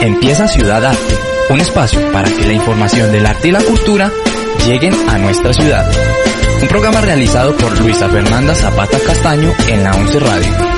Empieza 0.00 0.48
Ciudad 0.48 0.84
Arte, 0.84 1.14
un 1.50 1.60
espacio 1.60 2.00
para 2.10 2.30
que 2.30 2.46
la 2.46 2.54
información 2.54 3.12
del 3.12 3.26
arte 3.26 3.48
y 3.48 3.52
la 3.52 3.62
cultura 3.62 4.10
lleguen 4.66 4.94
a 5.08 5.18
nuestra 5.18 5.52
ciudad. 5.52 5.90
Un 6.62 6.68
programa 6.68 7.02
realizado 7.02 7.54
por 7.56 7.78
Luisa 7.78 8.08
Fernanda 8.08 8.54
Zapata 8.54 8.98
Castaño 8.98 9.52
en 9.68 9.82
la 9.84 9.92
11 9.92 10.20
Radio. 10.20 10.69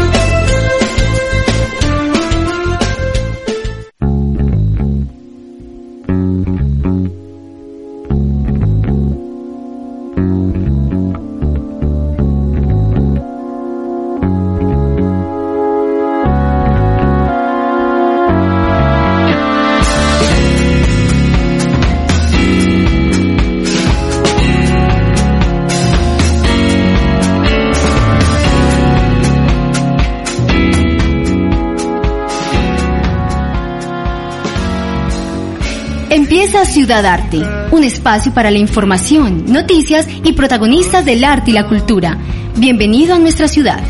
Ciudad 36.82 37.06
Arte, 37.06 37.41
un 37.70 37.84
espacio 37.84 38.34
para 38.34 38.50
la 38.50 38.59
información, 38.59 39.45
noticias 39.46 40.04
y 40.24 40.32
protagonistas 40.32 41.04
del 41.04 41.23
arte 41.23 41.52
y 41.52 41.54
la 41.54 41.68
cultura. 41.68 42.18
Bienvenido 42.56 43.14
a 43.14 43.20
nuestra 43.20 43.46
ciudad. 43.46 43.80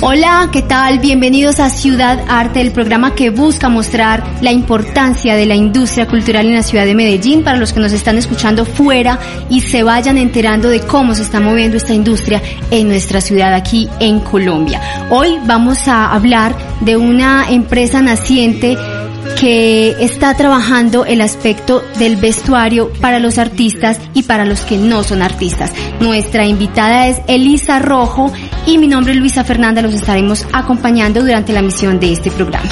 Hola, 0.00 0.50
¿qué 0.52 0.62
tal? 0.62 1.00
Bienvenidos 1.00 1.58
a 1.58 1.70
Ciudad 1.70 2.24
Arte, 2.28 2.60
el 2.60 2.70
programa 2.70 3.16
que 3.16 3.30
busca 3.30 3.68
mostrar 3.68 4.22
la 4.40 4.52
importancia 4.52 5.34
de 5.34 5.44
la 5.44 5.56
industria 5.56 6.06
cultural 6.06 6.46
en 6.46 6.54
la 6.54 6.62
ciudad 6.62 6.86
de 6.86 6.94
Medellín 6.94 7.42
para 7.42 7.58
los 7.58 7.72
que 7.72 7.80
nos 7.80 7.92
están 7.92 8.16
escuchando 8.16 8.64
fuera 8.64 9.18
y 9.50 9.60
se 9.60 9.82
vayan 9.82 10.16
enterando 10.16 10.68
de 10.68 10.82
cómo 10.82 11.16
se 11.16 11.22
está 11.22 11.40
moviendo 11.40 11.76
esta 11.76 11.94
industria 11.94 12.40
en 12.70 12.86
nuestra 12.86 13.20
ciudad 13.20 13.52
aquí 13.52 13.88
en 13.98 14.20
Colombia. 14.20 14.80
Hoy 15.10 15.36
vamos 15.46 15.88
a 15.88 16.14
hablar 16.14 16.54
de 16.80 16.96
una 16.96 17.50
empresa 17.50 18.00
naciente 18.00 18.78
que 19.40 19.96
está 20.00 20.34
trabajando 20.34 21.04
el 21.04 21.20
aspecto 21.20 21.82
del 21.98 22.16
vestuario 22.16 22.92
para 23.00 23.18
los 23.20 23.38
artistas 23.38 23.98
y 24.14 24.24
para 24.24 24.44
los 24.44 24.60
que 24.60 24.76
no 24.76 25.02
son 25.02 25.22
artistas. 25.22 25.72
Nuestra 26.00 26.46
invitada 26.46 27.08
es 27.08 27.20
Elisa 27.26 27.78
Rojo 27.78 28.32
y 28.66 28.78
mi 28.78 28.88
nombre 28.88 29.12
es 29.12 29.18
Luisa 29.18 29.44
Fernanda. 29.44 29.82
Los 29.82 29.94
estaremos 29.94 30.46
acompañando 30.52 31.20
durante 31.20 31.52
la 31.52 31.62
misión 31.62 32.00
de 32.00 32.12
este 32.12 32.30
programa. 32.30 32.68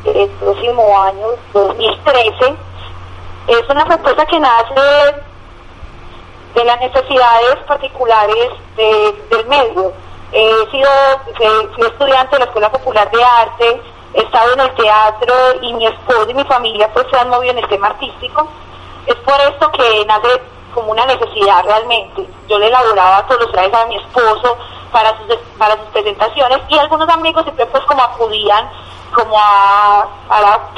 el 0.05 0.29
próximo 0.31 1.01
año, 1.01 1.27
2013. 1.53 2.55
Es 3.47 3.69
una 3.69 3.85
propuesta 3.85 4.25
que 4.25 4.39
nace 4.39 4.81
de 6.55 6.65
las 6.65 6.79
necesidades 6.79 7.55
particulares 7.67 8.49
del 8.75 9.45
medio. 9.47 9.93
He 10.31 10.71
sido, 10.71 10.89
fui 11.75 11.85
estudiante 11.85 12.35
de 12.35 12.39
la 12.39 12.45
Escuela 12.45 12.71
Popular 12.71 13.09
de 13.11 13.23
Arte, 13.23 13.81
he 14.13 14.21
estado 14.21 14.53
en 14.53 14.59
el 14.59 14.75
teatro 14.75 15.33
y 15.61 15.73
mi 15.73 15.87
esposo 15.87 16.29
y 16.29 16.33
mi 16.33 16.43
familia 16.43 16.91
pues 16.93 17.05
se 17.09 17.17
han 17.17 17.29
movido 17.29 17.51
en 17.51 17.59
el 17.59 17.67
tema 17.67 17.87
artístico. 17.87 18.47
Es 19.05 19.15
por 19.15 19.39
esto 19.41 19.71
que 19.71 20.05
nace 20.05 20.41
como 20.73 20.91
una 20.91 21.05
necesidad 21.05 21.63
realmente. 21.65 22.27
Yo 22.47 22.57
le 22.57 22.67
elaboraba 22.67 23.27
todos 23.27 23.41
los 23.41 23.51
trajes 23.51 23.73
a 23.73 23.85
mi 23.85 23.97
esposo 23.97 24.57
para 24.91 25.17
sus, 25.17 25.35
para 25.57 25.75
sus 25.75 25.87
presentaciones 25.91 26.59
y 26.69 26.77
algunos 26.77 27.09
amigos 27.09 27.43
siempre 27.43 27.65
pues 27.67 27.83
como 27.85 28.01
acudían 28.03 28.69
como 29.13 29.37
a, 29.37 30.07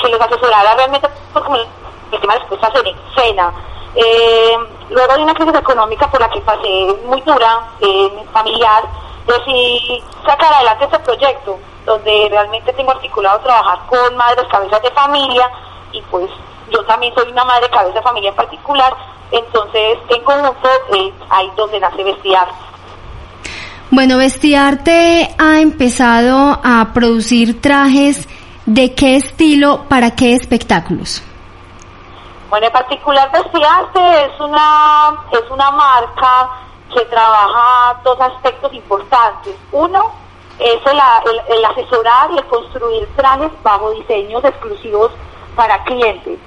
que 0.02 0.10
los 0.10 0.22
asesorara 0.22 0.76
realmente 0.76 1.10
pues 1.34 1.46
como 1.46 1.58
el, 1.58 1.68
tema 2.12 2.34
de 2.34 2.40
las 2.40 2.48
puestas 2.48 2.72
en 2.76 2.88
escena. 2.88 3.52
Eh, 3.96 4.58
luego 4.90 5.14
de 5.14 5.24
una 5.24 5.34
crisis 5.34 5.56
económica 5.56 6.10
por 6.12 6.20
la 6.20 6.30
que 6.30 6.42
pasé 6.42 6.96
muy 7.06 7.22
dura, 7.22 7.70
eh, 7.82 8.26
familiar, 8.34 8.84
decidí 9.26 10.04
sacar 10.26 10.54
adelante 10.54 10.86
este 10.86 11.00
proyecto 11.00 11.58
donde 11.86 12.28
realmente 12.30 12.74
tengo 12.74 12.92
articulado 12.92 13.40
trabajar 13.40 13.80
con 13.88 14.16
madres 14.18 14.46
cabezas 14.50 14.82
de 14.82 14.92
familia 14.92 15.50
y 15.92 16.02
pues 16.04 16.30
yo 16.70 16.84
también 16.86 17.14
soy 17.16 17.32
una 17.32 17.46
madre 17.46 17.70
cabeza 17.70 17.96
de 17.96 18.02
familia 18.02 18.30
en 18.30 18.36
particular, 18.36 18.96
entonces 19.32 19.98
en 20.10 20.24
conjunto 20.24 20.70
eh, 20.94 21.14
ahí 21.30 21.52
donde 21.56 21.80
nace 21.80 22.04
Bestiarte. 22.04 22.54
Bueno, 23.96 24.18
Bestiarte 24.18 25.34
ha 25.38 25.62
empezado 25.62 26.60
a 26.62 26.92
producir 26.94 27.62
trajes 27.62 28.28
de 28.66 28.94
qué 28.94 29.16
estilo 29.16 29.86
para 29.88 30.12
qué 30.12 30.34
espectáculos. 30.34 31.24
Bueno, 32.50 32.66
en 32.66 32.74
particular 32.74 33.32
Bestiarte 33.32 34.26
es 34.26 34.38
una, 34.42 35.16
es 35.32 35.50
una 35.50 35.72
marca 35.72 36.50
que 36.94 37.06
trabaja 37.06 38.02
dos 38.04 38.20
aspectos 38.20 38.74
importantes. 38.74 39.56
Uno, 39.72 40.12
es 40.60 40.82
el, 40.86 41.64
asesorar 41.64 42.32
y 42.32 42.38
el 42.40 42.46
construir 42.48 43.08
trajes 43.16 43.52
bajo 43.64 43.92
diseños 43.92 44.44
exclusivos 44.44 45.14
para 45.56 45.82
clientes. 45.86 46.38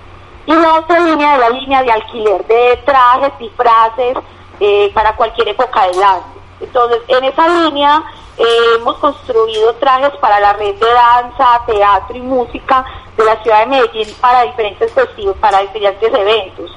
Y 0.45 0.53
la 0.53 0.75
otra 0.75 0.99
línea 0.99 1.33
de 1.33 1.39
la 1.39 1.49
línea 1.49 1.83
de 1.83 1.93
alquiler 1.93 2.47
de 2.47 2.77
trajes, 2.85 3.33
y 3.41 3.49
frases 3.49 4.19
eh, 4.61 4.91
para 4.93 5.17
cualquier 5.17 5.49
época 5.49 5.87
del 5.87 6.03
año. 6.03 6.38
Entonces, 6.61 7.01
en 7.09 7.25
esa 7.25 7.49
línea 7.49 8.03
eh, 8.37 8.45
hemos 8.77 8.97
construido 8.99 9.75
trajes 9.75 10.17
para 10.21 10.41
la 10.41 10.53
red 10.55 10.75
de 10.75 10.87
danza, 10.87 11.63
teatro 11.67 12.17
y 12.17 12.21
música 12.21 12.85
de 13.17 13.25
la 13.25 13.43
ciudad 13.43 13.61
de 13.61 13.67
Medellín 13.67 14.15
para 14.21 14.43
diferentes 14.43 14.93
festivos, 14.93 15.37
para 15.39 15.61
diferentes 15.61 16.13
eventos. 16.13 16.71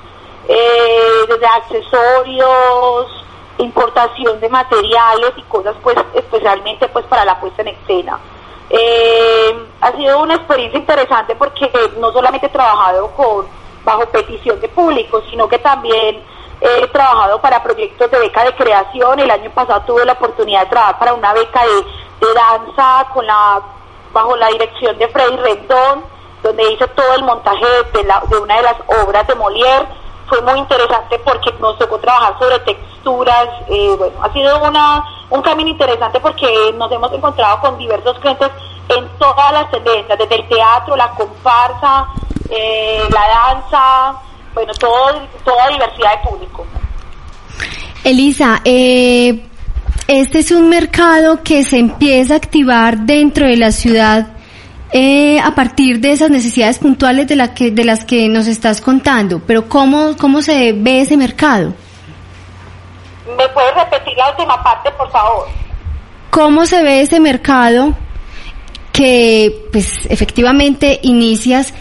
Eh, 0.47 1.25
desde 1.27 1.45
accesorios, 1.45 3.25
importación 3.59 4.39
de 4.39 4.49
materiales 4.49 5.33
y 5.37 5.41
cosas 5.43 5.75
pues 5.83 5.95
especialmente 6.15 6.87
pues 6.87 7.05
para 7.05 7.25
la 7.25 7.39
puesta 7.39 7.61
en 7.61 7.69
escena. 7.69 8.19
Eh, 8.69 9.65
ha 9.81 9.91
sido 9.91 10.19
una 10.21 10.35
experiencia 10.35 10.79
interesante 10.79 11.35
porque 11.35 11.69
no 11.99 12.11
solamente 12.11 12.47
he 12.47 12.49
trabajado 12.49 13.11
con 13.11 13.45
bajo 13.83 14.05
petición 14.07 14.59
de 14.61 14.69
público, 14.69 15.21
sino 15.29 15.47
que 15.47 15.59
también 15.59 16.23
he 16.61 16.87
trabajado 16.87 17.41
para 17.41 17.61
proyectos 17.63 18.09
de 18.11 18.19
beca 18.19 18.43
de 18.45 18.55
creación. 18.55 19.19
El 19.19 19.31
año 19.31 19.49
pasado 19.51 19.81
tuve 19.81 20.05
la 20.05 20.13
oportunidad 20.13 20.61
de 20.61 20.69
trabajar 20.69 20.99
para 20.99 21.13
una 21.13 21.33
beca 21.33 21.61
de, 21.63 22.25
de 22.25 22.33
danza 22.33 23.07
con 23.13 23.25
la 23.25 23.61
bajo 24.13 24.35
la 24.35 24.47
dirección 24.49 24.97
de 24.97 25.07
Freddy 25.07 25.37
Rendón, 25.37 26.03
donde 26.43 26.71
hice 26.71 26.87
todo 26.89 27.15
el 27.15 27.23
montaje 27.23 27.65
de, 27.93 28.03
la, 28.03 28.21
de 28.27 28.37
una 28.37 28.57
de 28.57 28.61
las 28.63 28.75
obras 29.05 29.25
de 29.25 29.35
Molière 29.35 29.87
fue 30.31 30.41
muy 30.43 30.59
interesante 30.59 31.19
porque 31.19 31.51
nos 31.59 31.77
tocó 31.77 31.99
trabajar 31.99 32.39
sobre 32.39 32.57
texturas, 32.59 33.49
eh, 33.67 33.93
bueno, 33.97 34.15
ha 34.23 34.31
sido 34.31 34.63
una, 34.63 35.03
un 35.29 35.41
camino 35.41 35.69
interesante 35.69 36.21
porque 36.21 36.71
nos 36.75 36.89
hemos 36.89 37.11
encontrado 37.11 37.59
con 37.59 37.77
diversos 37.77 38.17
clientes 38.19 38.49
en 38.87 39.09
todas 39.17 39.51
las 39.51 39.69
tendencias, 39.69 40.17
desde 40.17 40.35
el 40.35 40.47
teatro, 40.47 40.95
la 40.95 41.09
comparsa, 41.09 42.07
eh, 42.49 43.03
la 43.09 43.27
danza, 43.27 44.21
bueno, 44.53 44.73
todo, 44.73 45.27
toda 45.43 45.69
diversidad 45.69 46.11
de 46.11 46.29
público. 46.29 46.65
Elisa, 48.03 48.61
eh, 48.65 49.43
este 50.07 50.39
es 50.39 50.51
un 50.51 50.69
mercado 50.69 51.43
que 51.43 51.63
se 51.63 51.77
empieza 51.77 52.33
a 52.33 52.37
activar 52.37 52.99
dentro 52.99 53.47
de 53.47 53.57
la 53.57 53.71
ciudad 53.71 54.27
eh, 54.91 55.39
a 55.39 55.55
partir 55.55 56.01
de 56.01 56.11
esas 56.11 56.29
necesidades 56.29 56.79
puntuales 56.79 57.27
de, 57.27 57.35
la 57.35 57.53
que, 57.53 57.71
de 57.71 57.85
las 57.85 58.03
que 58.03 58.27
nos 58.27 58.47
estás 58.47 58.81
contando, 58.81 59.39
pero 59.39 59.69
¿cómo, 59.69 60.17
cómo 60.17 60.41
se 60.41 60.73
ve 60.73 61.01
ese 61.01 61.15
mercado? 61.15 61.73
¿Me 63.37 63.47
puedes 63.49 63.73
repetir 63.75 64.17
la 64.17 64.31
última 64.31 64.61
parte, 64.61 64.91
por 64.91 65.09
favor? 65.11 65.47
¿Cómo 66.29 66.65
se 66.65 66.81
ve 66.81 67.01
ese 67.01 67.19
mercado 67.19 67.93
que, 68.91 69.67
pues, 69.71 70.05
efectivamente 70.09 70.99
inicias 71.03 71.73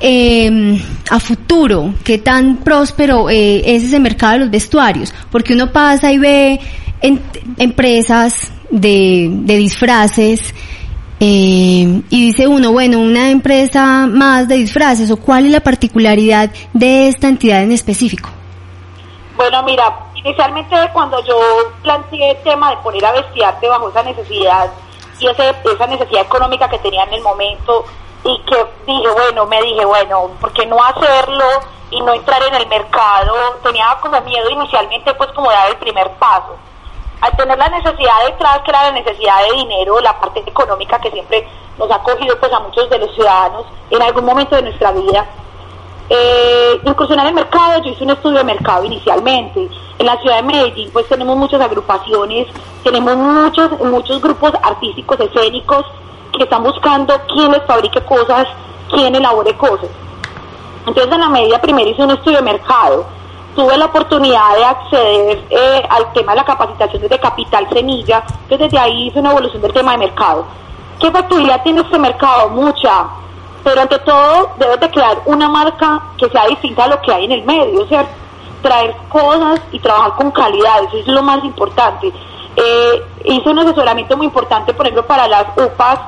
eh, 0.00 0.80
a 1.10 1.20
futuro? 1.20 1.94
¿Qué 2.04 2.18
tan 2.18 2.58
próspero 2.58 3.28
eh, 3.30 3.62
es 3.64 3.84
ese 3.84 3.98
mercado 4.00 4.34
de 4.34 4.38
los 4.40 4.50
vestuarios? 4.50 5.14
Porque 5.30 5.54
uno 5.54 5.72
pasa 5.72 6.12
y 6.12 6.18
ve 6.18 6.60
empresas 7.58 8.52
de, 8.70 9.28
de 9.30 9.56
disfraces 9.56 10.54
eh, 11.20 12.02
y 12.10 12.26
dice 12.26 12.46
uno, 12.46 12.70
bueno, 12.70 13.00
una 13.00 13.30
empresa 13.30 14.06
más 14.06 14.46
de 14.46 14.54
disfraces, 14.56 15.10
o 15.10 15.16
cuál 15.16 15.46
es 15.46 15.52
la 15.52 15.60
particularidad 15.60 16.50
de 16.72 17.08
esta 17.08 17.28
entidad 17.28 17.62
en 17.62 17.72
específico. 17.72 18.30
Bueno, 19.36 19.62
mira, 19.64 19.92
inicialmente 20.14 20.76
cuando 20.92 21.24
yo 21.24 21.36
planteé 21.82 22.30
el 22.30 22.36
tema 22.42 22.70
de 22.70 22.76
poner 22.78 23.04
a 23.04 23.12
vestirte 23.12 23.68
bajo 23.68 23.88
esa 23.88 24.02
necesidad 24.04 24.70
y 25.18 25.26
ese, 25.26 25.54
esa 25.74 25.86
necesidad 25.88 26.22
económica 26.22 26.68
que 26.68 26.78
tenía 26.78 27.02
en 27.04 27.14
el 27.14 27.22
momento 27.22 27.84
y 28.28 28.38
que 28.42 28.66
dije, 28.86 29.08
bueno, 29.08 29.46
me 29.46 29.62
dije, 29.62 29.84
bueno, 29.84 30.30
¿por 30.40 30.52
qué 30.52 30.66
no 30.66 30.76
hacerlo 30.82 31.44
y 31.90 32.00
no 32.02 32.12
entrar 32.12 32.42
en 32.42 32.54
el 32.54 32.66
mercado? 32.68 33.34
Tenía 33.62 33.96
como 34.00 34.20
miedo 34.22 34.50
inicialmente 34.50 35.14
pues 35.14 35.30
como 35.32 35.50
dar 35.50 35.70
el 35.70 35.76
primer 35.76 36.10
paso 36.12 36.56
al 37.20 37.36
tener 37.36 37.58
la 37.58 37.68
necesidad 37.68 38.26
detrás, 38.26 38.60
que 38.60 38.70
era 38.70 38.84
la 38.84 38.92
necesidad 38.92 39.42
de 39.42 39.56
dinero, 39.56 40.00
la 40.00 40.18
parte 40.20 40.40
económica 40.46 41.00
que 41.00 41.10
siempre 41.10 41.48
nos 41.78 41.90
ha 41.90 41.98
cogido 42.00 42.38
pues 42.38 42.52
a 42.52 42.60
muchos 42.60 42.88
de 42.90 42.98
los 42.98 43.12
ciudadanos 43.14 43.66
en 43.90 44.02
algún 44.02 44.24
momento 44.24 44.56
de 44.56 44.62
nuestra 44.62 44.92
vida, 44.92 45.26
eh, 46.10 46.80
incursionar 46.84 47.26
en 47.26 47.34
mercado, 47.34 47.82
yo 47.82 47.90
hice 47.90 48.04
un 48.04 48.10
estudio 48.10 48.38
de 48.38 48.44
mercado 48.44 48.84
inicialmente. 48.84 49.68
En 49.98 50.06
la 50.06 50.16
ciudad 50.18 50.36
de 50.36 50.42
Medellín 50.42 50.90
pues 50.92 51.08
tenemos 51.08 51.36
muchas 51.36 51.60
agrupaciones, 51.60 52.46
tenemos 52.84 53.16
muchos, 53.16 53.78
muchos 53.80 54.22
grupos 54.22 54.52
artísticos, 54.62 55.18
escénicos, 55.20 55.84
que 56.38 56.44
están 56.44 56.62
buscando 56.62 57.14
quién 57.32 57.52
les 57.52 57.62
fabrique 57.64 58.00
cosas, 58.02 58.46
quién 58.90 59.14
elabore 59.14 59.56
cosas. 59.56 59.90
Entonces 60.86 61.12
en 61.12 61.20
la 61.20 61.28
medida 61.28 61.60
primero 61.60 61.90
hice 61.90 62.02
un 62.02 62.12
estudio 62.12 62.38
de 62.38 62.44
mercado 62.44 63.18
tuve 63.58 63.76
la 63.76 63.86
oportunidad 63.86 64.56
de 64.56 64.64
acceder 64.64 65.44
eh, 65.50 65.82
al 65.90 66.12
tema 66.12 66.30
de 66.30 66.36
la 66.36 66.44
capacitación 66.44 67.02
desde 67.02 67.18
Capital 67.18 67.68
Semilla, 67.72 68.22
que 68.48 68.56
desde 68.56 68.78
ahí 68.78 69.08
hice 69.08 69.18
una 69.18 69.32
evolución 69.32 69.60
del 69.60 69.72
tema 69.72 69.92
de 69.92 69.98
mercado. 69.98 70.44
¿Qué 71.00 71.10
factibilidad 71.10 71.60
tiene 71.64 71.80
este 71.80 71.98
mercado? 71.98 72.50
Mucha, 72.50 73.08
pero 73.64 73.80
ante 73.80 73.98
todo 73.98 74.50
debes 74.58 74.78
de 74.78 74.90
crear 74.92 75.18
una 75.24 75.48
marca 75.48 76.02
que 76.16 76.28
sea 76.28 76.46
distinta 76.46 76.84
a 76.84 76.86
lo 76.88 77.02
que 77.02 77.12
hay 77.12 77.24
en 77.24 77.32
el 77.32 77.44
medio, 77.44 77.82
o 77.82 77.88
sea, 77.88 78.06
traer 78.62 78.94
cosas 79.08 79.60
y 79.72 79.80
trabajar 79.80 80.12
con 80.14 80.30
calidad, 80.30 80.84
eso 80.84 80.98
es 80.98 81.08
lo 81.08 81.24
más 81.24 81.42
importante. 81.42 82.12
Eh, 82.54 83.02
hice 83.24 83.48
un 83.48 83.58
asesoramiento 83.58 84.16
muy 84.16 84.26
importante, 84.26 84.72
por 84.72 84.86
ejemplo, 84.86 85.04
para 85.04 85.26
las 85.26 85.46
UPAs 85.56 85.98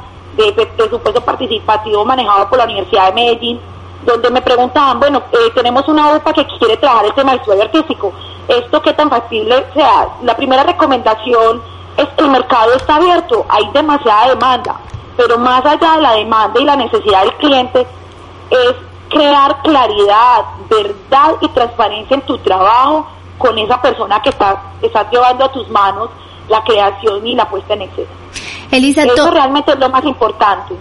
de 0.40 0.66
presupuesto 0.66 1.20
participativo 1.20 2.04
manejado 2.04 2.48
por 2.48 2.58
la 2.58 2.64
Universidad 2.64 3.08
de 3.08 3.12
Medellín, 3.12 3.60
donde 4.04 4.30
me 4.30 4.40
preguntaban, 4.40 4.98
bueno, 4.98 5.22
eh, 5.32 5.50
tenemos 5.54 5.86
una 5.88 6.14
UPA 6.14 6.32
que 6.32 6.46
quiere 6.46 6.76
trabajar 6.78 7.06
el 7.06 7.14
tema 7.14 7.32
del 7.32 7.40
estudio 7.40 7.62
artístico, 7.62 8.12
¿esto 8.48 8.82
qué 8.82 8.92
tan 8.94 9.10
factible 9.10 9.66
sea? 9.74 10.08
La 10.22 10.34
primera 10.36 10.62
recomendación 10.62 11.62
es 11.96 12.08
que 12.08 12.24
el 12.24 12.30
mercado 12.30 12.72
está 12.74 12.96
abierto, 12.96 13.44
hay 13.48 13.68
demasiada 13.72 14.30
demanda, 14.30 14.76
pero 15.16 15.38
más 15.38 15.64
allá 15.64 15.96
de 15.96 16.02
la 16.02 16.12
demanda 16.14 16.60
y 16.60 16.64
la 16.64 16.76
necesidad 16.76 17.22
del 17.22 17.34
cliente, 17.34 17.86
es 18.50 18.74
crear 19.10 19.60
claridad, 19.62 20.44
verdad 20.68 21.36
y 21.40 21.48
transparencia 21.48 22.14
en 22.14 22.22
tu 22.22 22.38
trabajo 22.38 23.06
con 23.38 23.58
esa 23.58 23.80
persona 23.80 24.20
que 24.22 24.30
está, 24.30 24.62
está 24.80 25.08
llevando 25.10 25.44
a 25.44 25.52
tus 25.52 25.68
manos 25.68 26.10
la 26.48 26.62
creación 26.64 27.26
y 27.26 27.34
la 27.34 27.48
puesta 27.48 27.74
en 27.74 27.82
escena. 27.82 28.19
Elisa, 28.70 29.02
Eso 29.04 29.30
realmente 29.30 29.72
es 29.72 29.78
lo 29.78 29.88
más 29.88 30.04
importante 30.04 30.74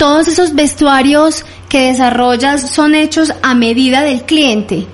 todos 0.00 0.28
esos 0.28 0.54
vestuarios 0.54 1.44
que 1.68 1.88
desarrollas 1.88 2.70
son 2.70 2.94
hechos 2.94 3.34
a 3.42 3.54
medida 3.54 4.00
del 4.00 4.22
cliente. 4.24 4.86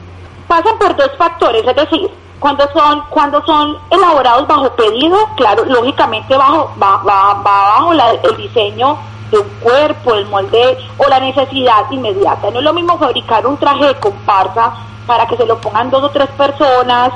Pasan 0.48 0.76
por 0.80 0.96
dos 0.96 1.12
factores, 1.16 1.64
es 1.64 1.76
decir, 1.76 2.10
cuando 2.40 2.68
son 2.72 3.04
cuando 3.10 3.40
son 3.46 3.78
elaborados 3.88 4.48
bajo 4.48 4.68
pedido, 4.74 5.16
claro, 5.36 5.64
lógicamente 5.64 6.36
bajo 6.36 6.72
va, 6.82 6.96
va, 7.04 7.34
bajo 7.34 7.92
el 7.92 8.36
diseño 8.36 8.98
de 9.30 9.38
un 9.38 9.48
cuerpo, 9.60 10.14
el 10.14 10.26
molde 10.26 10.76
o 10.98 11.08
la 11.08 11.20
necesidad 11.20 11.88
inmediata. 11.88 12.50
No 12.50 12.58
es 12.58 12.64
lo 12.64 12.74
mismo 12.74 12.98
fabricar 12.98 13.46
un 13.46 13.56
traje 13.58 13.86
de 13.86 13.94
comparsa 14.00 14.74
para 15.06 15.24
que 15.28 15.36
se 15.36 15.46
lo 15.46 15.60
pongan 15.60 15.88
dos 15.88 16.02
o 16.02 16.10
tres 16.10 16.28
personas, 16.36 17.12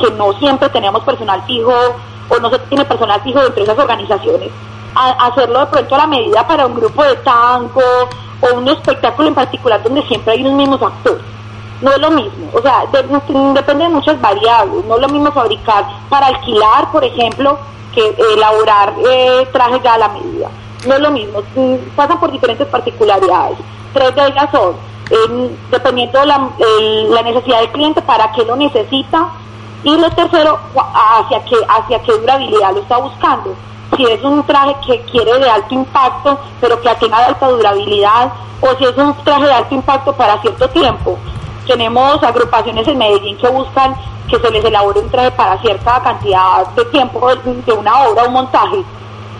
que 0.00 0.10
no 0.12 0.32
siempre 0.38 0.70
tenemos 0.70 1.02
personal 1.02 1.42
fijo 1.46 1.74
o 2.28 2.38
no 2.38 2.50
se 2.50 2.58
tiene 2.60 2.84
personal 2.84 3.20
fijo 3.22 3.40
dentro 3.40 3.64
de 3.64 3.72
esas 3.72 3.78
organizaciones 3.78 4.50
hacerlo 4.94 5.60
de 5.60 5.66
pronto 5.66 5.94
a 5.94 5.98
la 5.98 6.06
medida 6.06 6.46
para 6.46 6.66
un 6.66 6.74
grupo 6.74 7.02
de 7.02 7.16
tango 7.16 7.80
o 8.40 8.54
un 8.54 8.68
espectáculo 8.68 9.28
en 9.28 9.34
particular 9.34 9.82
donde 9.82 10.02
siempre 10.02 10.34
hay 10.34 10.42
los 10.42 10.52
mismos 10.52 10.80
actores. 10.82 11.22
No 11.80 11.90
es 11.90 11.98
lo 11.98 12.10
mismo, 12.10 12.50
o 12.52 12.62
sea, 12.62 12.84
depende 12.92 13.84
de 13.84 13.90
muchas 13.90 14.20
variables. 14.20 14.84
No 14.84 14.94
es 14.94 15.00
lo 15.00 15.08
mismo 15.08 15.32
fabricar 15.32 15.84
para 16.08 16.26
alquilar, 16.26 16.90
por 16.92 17.04
ejemplo, 17.04 17.58
que 17.92 18.14
elaborar 18.32 18.94
eh, 19.06 19.46
trajes 19.52 19.82
ya 19.82 19.94
a 19.94 19.98
la 19.98 20.08
medida. 20.08 20.48
No 20.86 20.94
es 20.94 21.00
lo 21.00 21.10
mismo, 21.10 21.42
mm, 21.54 21.74
pasan 21.96 22.20
por 22.20 22.30
diferentes 22.30 22.66
particularidades. 22.68 23.58
Tres 23.92 24.14
de 24.14 24.26
ellas 24.26 24.48
son, 24.50 24.74
dependiendo 25.70 26.20
de 26.20 26.26
la, 26.26 26.48
la 27.10 27.22
necesidad 27.22 27.60
del 27.60 27.70
cliente, 27.70 28.02
para 28.02 28.32
qué 28.32 28.44
lo 28.44 28.56
necesita, 28.56 29.28
y 29.84 29.96
lo 29.96 30.10
tercero, 30.10 30.58
hacia 30.74 31.44
qué, 31.44 31.56
hacia 31.68 32.02
qué 32.02 32.12
durabilidad 32.12 32.72
lo 32.72 32.80
está 32.80 32.96
buscando 32.98 33.54
si 33.96 34.04
es 34.04 34.22
un 34.22 34.42
traje 34.44 34.74
que 34.86 35.00
quiere 35.10 35.38
de 35.38 35.48
alto 35.48 35.74
impacto, 35.74 36.38
pero 36.60 36.80
que 36.80 36.94
tenga 36.96 37.18
alta 37.18 37.48
durabilidad, 37.48 38.32
o 38.60 38.76
si 38.76 38.84
es 38.84 38.96
un 38.96 39.14
traje 39.24 39.44
de 39.44 39.52
alto 39.52 39.74
impacto 39.74 40.12
para 40.12 40.40
cierto 40.40 40.68
tiempo. 40.70 41.18
Tenemos 41.66 42.22
agrupaciones 42.22 42.86
en 42.88 42.98
Medellín 42.98 43.36
que 43.38 43.48
buscan 43.48 43.94
que 44.28 44.38
se 44.38 44.50
les 44.50 44.64
elabore 44.64 45.00
un 45.00 45.10
traje 45.10 45.30
para 45.32 45.60
cierta 45.60 46.02
cantidad 46.02 46.66
de 46.74 46.84
tiempo 46.86 47.30
de 47.34 47.72
una 47.72 48.04
obra, 48.04 48.24
un 48.24 48.32
montaje, 48.32 48.78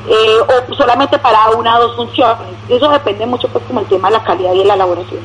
eh, 0.08 0.68
o 0.68 0.74
solamente 0.74 1.18
para 1.18 1.50
una 1.50 1.78
o 1.78 1.88
dos 1.88 1.96
funciones. 1.96 2.54
Eso 2.68 2.88
depende 2.90 3.26
mucho, 3.26 3.48
pues, 3.48 3.64
como 3.66 3.80
el 3.80 3.86
tema 3.86 4.08
de 4.08 4.18
la 4.18 4.24
calidad 4.24 4.52
y 4.52 4.64
la 4.64 4.74
elaboración. 4.74 5.20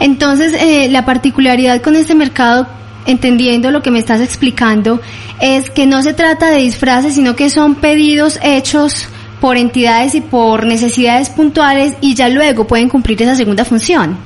Entonces, 0.00 0.52
eh, 0.60 0.88
la 0.90 1.04
particularidad 1.04 1.80
con 1.80 1.96
este 1.96 2.14
mercado 2.14 2.66
entendiendo 3.06 3.70
lo 3.70 3.82
que 3.82 3.90
me 3.90 3.98
estás 3.98 4.20
explicando, 4.20 5.00
es 5.40 5.70
que 5.70 5.86
no 5.86 6.02
se 6.02 6.14
trata 6.14 6.50
de 6.50 6.58
disfraces, 6.58 7.14
sino 7.14 7.36
que 7.36 7.50
son 7.50 7.76
pedidos 7.76 8.38
hechos 8.42 9.08
por 9.40 9.56
entidades 9.56 10.14
y 10.14 10.20
por 10.20 10.66
necesidades 10.66 11.30
puntuales 11.30 11.94
y 12.00 12.14
ya 12.14 12.28
luego 12.28 12.66
pueden 12.66 12.88
cumplir 12.88 13.22
esa 13.22 13.34
segunda 13.34 13.64
función. 13.64 14.16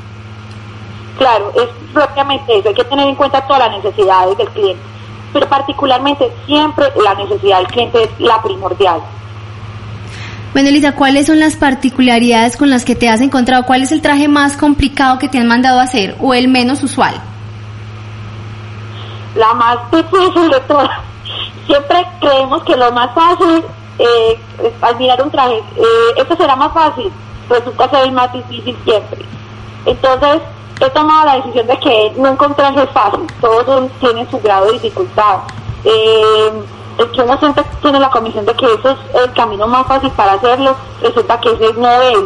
Claro, 1.18 1.52
es 1.54 1.68
propiamente 1.92 2.58
eso, 2.58 2.68
hay 2.68 2.74
que 2.74 2.84
tener 2.84 3.08
en 3.08 3.14
cuenta 3.14 3.46
todas 3.46 3.68
las 3.68 3.82
necesidades 3.82 4.38
del 4.38 4.48
cliente, 4.48 4.82
pero 5.32 5.48
particularmente 5.48 6.30
siempre 6.46 6.86
la 7.02 7.14
necesidad 7.14 7.58
del 7.58 7.66
cliente 7.66 8.02
es 8.04 8.10
la 8.18 8.40
primordial. 8.42 9.00
Bueno, 10.52 10.68
Elisa, 10.68 10.92
¿cuáles 10.92 11.26
son 11.26 11.38
las 11.38 11.54
particularidades 11.54 12.56
con 12.56 12.70
las 12.70 12.84
que 12.84 12.96
te 12.96 13.08
has 13.08 13.20
encontrado? 13.20 13.64
¿Cuál 13.66 13.82
es 13.82 13.92
el 13.92 14.00
traje 14.00 14.26
más 14.26 14.56
complicado 14.56 15.18
que 15.18 15.28
te 15.28 15.38
han 15.38 15.46
mandado 15.46 15.78
a 15.78 15.84
hacer 15.84 16.16
o 16.18 16.34
el 16.34 16.48
menos 16.48 16.82
usual? 16.82 17.20
La 19.34 19.54
más 19.54 19.90
difícil 19.90 20.50
de 20.50 20.60
todas. 20.60 20.90
Siempre 21.66 22.06
creemos 22.20 22.62
que 22.64 22.76
lo 22.76 22.90
más 22.92 23.14
fácil 23.14 23.64
eh, 23.98 24.40
es 24.62 24.72
admirar 24.82 25.22
un 25.22 25.30
traje. 25.30 25.58
Eh, 25.76 26.14
esto 26.16 26.36
será 26.36 26.56
más 26.56 26.72
fácil, 26.72 27.12
resulta 27.48 27.88
ser 27.90 28.04
el 28.04 28.12
más 28.12 28.32
difícil 28.32 28.76
siempre. 28.84 29.24
Entonces, 29.86 30.42
he 30.80 30.90
tomado 30.90 31.26
la 31.26 31.36
decisión 31.36 31.66
de 31.66 31.78
que 31.78 32.12
no 32.16 32.28
encontrarse 32.28 32.82
es 32.82 32.90
fácil, 32.90 33.26
todos 33.40 33.90
tienen 34.00 34.30
su 34.30 34.40
grado 34.40 34.66
de 34.66 34.72
dificultad. 34.72 35.38
Eh, 35.84 36.52
el 36.98 37.10
que 37.12 37.22
uno 37.22 37.38
siempre 37.38 37.64
tiene 37.80 38.00
la 38.00 38.10
comisión 38.10 38.44
de 38.44 38.54
que 38.54 38.66
eso 38.66 38.90
es 38.90 38.98
el 39.14 39.32
camino 39.32 39.66
más 39.66 39.86
fácil 39.86 40.10
para 40.10 40.32
hacerlo, 40.32 40.74
resulta 41.02 41.40
que 41.40 41.52
ese 41.52 41.72
no 41.74 41.88
es. 41.88 42.18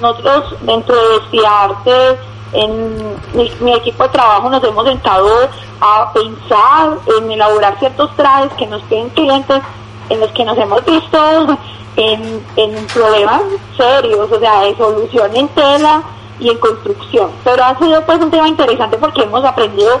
Nosotros 0.00 0.54
dentro 0.62 0.94
de 0.94 1.16
estudiarte 1.16 2.18
en 2.56 3.16
mi, 3.60 3.74
equipo 3.74 4.04
de 4.04 4.08
trabajo 4.10 4.48
nos 4.48 4.64
hemos 4.64 4.86
sentado 4.86 5.48
a 5.80 6.12
pensar 6.12 6.98
en 7.18 7.30
elaborar 7.30 7.78
ciertos 7.78 8.14
trajes 8.16 8.52
que 8.54 8.66
nos 8.66 8.82
queden 8.84 9.10
clientes 9.10 9.60
en 10.08 10.20
los 10.20 10.30
que 10.32 10.44
nos 10.44 10.56
hemos 10.56 10.84
visto 10.84 11.58
en, 11.96 12.44
en 12.56 12.86
problemas 12.86 13.42
serios, 13.76 14.30
o 14.30 14.38
sea, 14.38 14.60
de 14.60 14.76
solución 14.76 15.36
en 15.36 15.48
tela 15.48 16.02
y 16.40 16.50
en 16.50 16.58
construcción. 16.58 17.30
Pero 17.44 17.64
ha 17.64 17.78
sido 17.78 18.04
pues 18.04 18.20
un 18.20 18.30
tema 18.30 18.48
interesante 18.48 18.96
porque 18.96 19.22
hemos 19.22 19.44
aprendido 19.44 20.00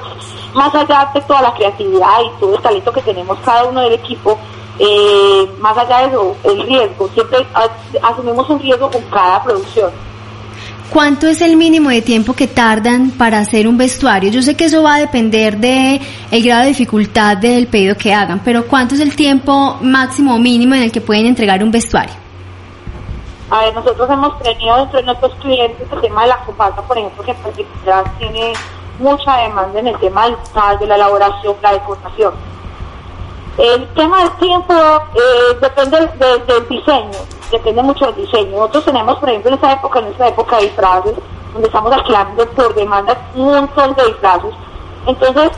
más 0.54 0.74
allá 0.74 1.10
de 1.12 1.20
toda 1.22 1.42
la 1.42 1.54
creatividad 1.54 2.20
y 2.24 2.40
todo 2.40 2.56
el 2.56 2.62
talento 2.62 2.92
que 2.92 3.02
tenemos 3.02 3.38
cada 3.44 3.64
uno 3.64 3.82
del 3.82 3.94
equipo, 3.94 4.38
eh, 4.78 5.50
más 5.60 5.76
allá 5.76 5.98
de 5.98 6.06
eso, 6.06 6.36
el 6.44 6.62
riesgo, 6.62 7.08
siempre 7.08 7.46
asumimos 8.02 8.48
un 8.48 8.60
riesgo 8.60 8.90
con 8.90 9.02
cada 9.02 9.42
producción. 9.42 9.90
¿Cuánto 10.90 11.26
es 11.26 11.40
el 11.40 11.56
mínimo 11.56 11.90
de 11.90 12.00
tiempo 12.00 12.32
que 12.32 12.46
tardan 12.46 13.10
para 13.10 13.38
hacer 13.38 13.68
un 13.68 13.76
vestuario? 13.76 14.30
Yo 14.30 14.42
sé 14.42 14.56
que 14.56 14.66
eso 14.66 14.82
va 14.82 14.94
a 14.94 14.98
depender 14.98 15.58
de 15.58 16.00
el 16.30 16.42
grado 16.42 16.62
de 16.62 16.68
dificultad 16.68 17.36
del 17.36 17.66
pedido 17.66 17.96
que 17.96 18.14
hagan, 18.14 18.40
pero 18.44 18.66
¿cuánto 18.66 18.94
es 18.94 19.00
el 19.00 19.14
tiempo 19.14 19.78
máximo 19.82 20.34
o 20.34 20.38
mínimo 20.38 20.74
en 20.74 20.82
el 20.82 20.92
que 20.92 21.00
pueden 21.00 21.26
entregar 21.26 21.62
un 21.62 21.70
vestuario? 21.70 22.14
A 23.50 23.60
ver, 23.60 23.74
nosotros 23.74 24.08
hemos 24.10 24.38
tenido 24.42 24.76
dentro 24.76 24.98
de 24.98 25.04
nuestros 25.04 25.34
clientes 25.36 25.86
el 25.92 26.00
tema 26.00 26.22
de 26.22 26.28
la 26.28 26.38
comparsa, 26.44 26.82
por 26.82 26.98
ejemplo, 26.98 27.24
que 27.24 27.30
en 27.30 27.36
particular 27.36 28.04
tiene 28.18 28.52
mucha 28.98 29.36
demanda 29.36 29.78
en 29.78 29.88
el 29.88 29.98
tema 29.98 30.24
del 30.24 30.36
de 30.80 30.86
la 30.86 30.94
elaboración, 30.96 31.54
la 31.62 31.72
decoración 31.72 32.32
el 33.58 33.88
tema 33.94 34.20
del 34.20 34.32
tiempo 34.36 34.74
eh, 34.74 35.56
depende 35.60 35.98
del 35.98 36.68
diseño, 36.68 37.18
depende 37.50 37.82
mucho 37.82 38.06
del 38.06 38.16
diseño. 38.16 38.56
Nosotros 38.56 38.84
tenemos, 38.86 39.16
por 39.18 39.28
ejemplo, 39.28 39.50
en 39.50 39.54
esta 39.54 39.72
época, 39.72 39.98
en 40.00 40.06
esta 40.06 40.28
época 40.28 40.56
de 40.56 40.62
disfraces, 40.62 41.14
donde 41.52 41.68
estamos 41.68 41.92
alquilando 41.92 42.46
por 42.48 42.74
demanda 42.74 43.16
un 43.34 43.46
montón 43.46 43.94
de 43.94 44.06
disfraces. 44.06 44.54
Entonces, 45.06 45.50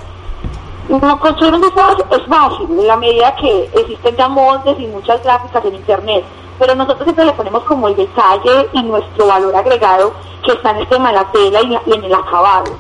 construir 1.21 1.55
un 1.55 1.63
disfraz 1.63 1.97
es 2.11 2.27
fácil, 2.27 2.67
en 2.71 2.87
la 2.87 2.97
medida 2.97 3.35
que 3.37 3.71
existen 3.75 4.17
ya 4.17 4.29
moldes 4.29 4.79
y 4.79 4.87
muchas 4.87 5.23
gráficas 5.23 5.65
en 5.65 5.75
internet. 5.75 6.25
Pero 6.59 6.75
nosotros 6.75 7.05
siempre 7.05 7.25
le 7.25 7.33
ponemos 7.33 7.63
como 7.65 7.89
el 7.89 7.97
detalle 7.97 8.69
y 8.73 8.83
nuestro 8.83 9.27
valor 9.27 9.55
agregado 9.55 10.13
que 10.45 10.53
está 10.53 10.71
en 10.71 10.79
el 10.79 10.89
tema 10.89 11.11
de 11.11 11.15
la 11.17 11.31
tela 11.31 11.61
y 11.63 11.93
en 11.93 12.05
el 12.05 12.15
acabado. 12.15 12.73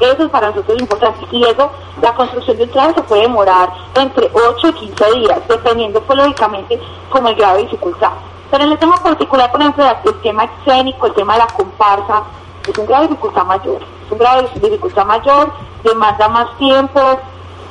Eso 0.00 0.24
es 0.24 0.30
para 0.30 0.48
nosotros 0.48 0.80
importante. 0.80 1.26
Y 1.30 1.44
eso, 1.44 1.70
la 2.00 2.14
construcción 2.14 2.56
de 2.56 2.64
un 2.64 2.70
traje 2.70 2.94
se 2.94 3.02
puede 3.02 3.22
demorar 3.22 3.70
entre 3.94 4.30
8 4.32 4.68
y 4.68 4.72
15 4.72 5.12
días, 5.16 5.40
dependiendo, 5.46 6.00
pues, 6.00 6.18
lógicamente, 6.18 6.80
como 7.10 7.28
el 7.28 7.34
grado 7.34 7.56
de 7.56 7.64
dificultad. 7.64 8.12
Pero 8.50 8.64
en 8.64 8.72
el 8.72 8.78
tema 8.78 8.96
particular, 8.96 9.50
por 9.50 9.60
ejemplo, 9.60 9.84
el 10.04 10.20
tema 10.22 10.44
escénico, 10.44 11.06
el 11.06 11.14
tema 11.14 11.34
de 11.34 11.38
la 11.40 11.46
comparsa, 11.46 12.24
es 12.66 12.76
un 12.76 12.86
grado 12.86 13.02
de 13.02 13.08
dificultad 13.08 13.44
mayor. 13.44 13.82
Es 14.06 14.12
un 14.12 14.18
grado 14.18 14.42
de 14.42 14.60
dificultad 14.60 15.06
mayor, 15.06 15.52
demanda 15.84 16.28
más 16.28 16.56
tiempo. 16.58 17.20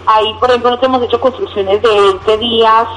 Ahí, 0.05 0.33
por 0.39 0.49
ejemplo, 0.49 0.71
nosotros 0.71 0.89
hemos 0.89 1.03
hecho 1.03 1.19
construcciones 1.19 1.81
de 1.81 1.89
20 1.89 2.37
días 2.37 2.87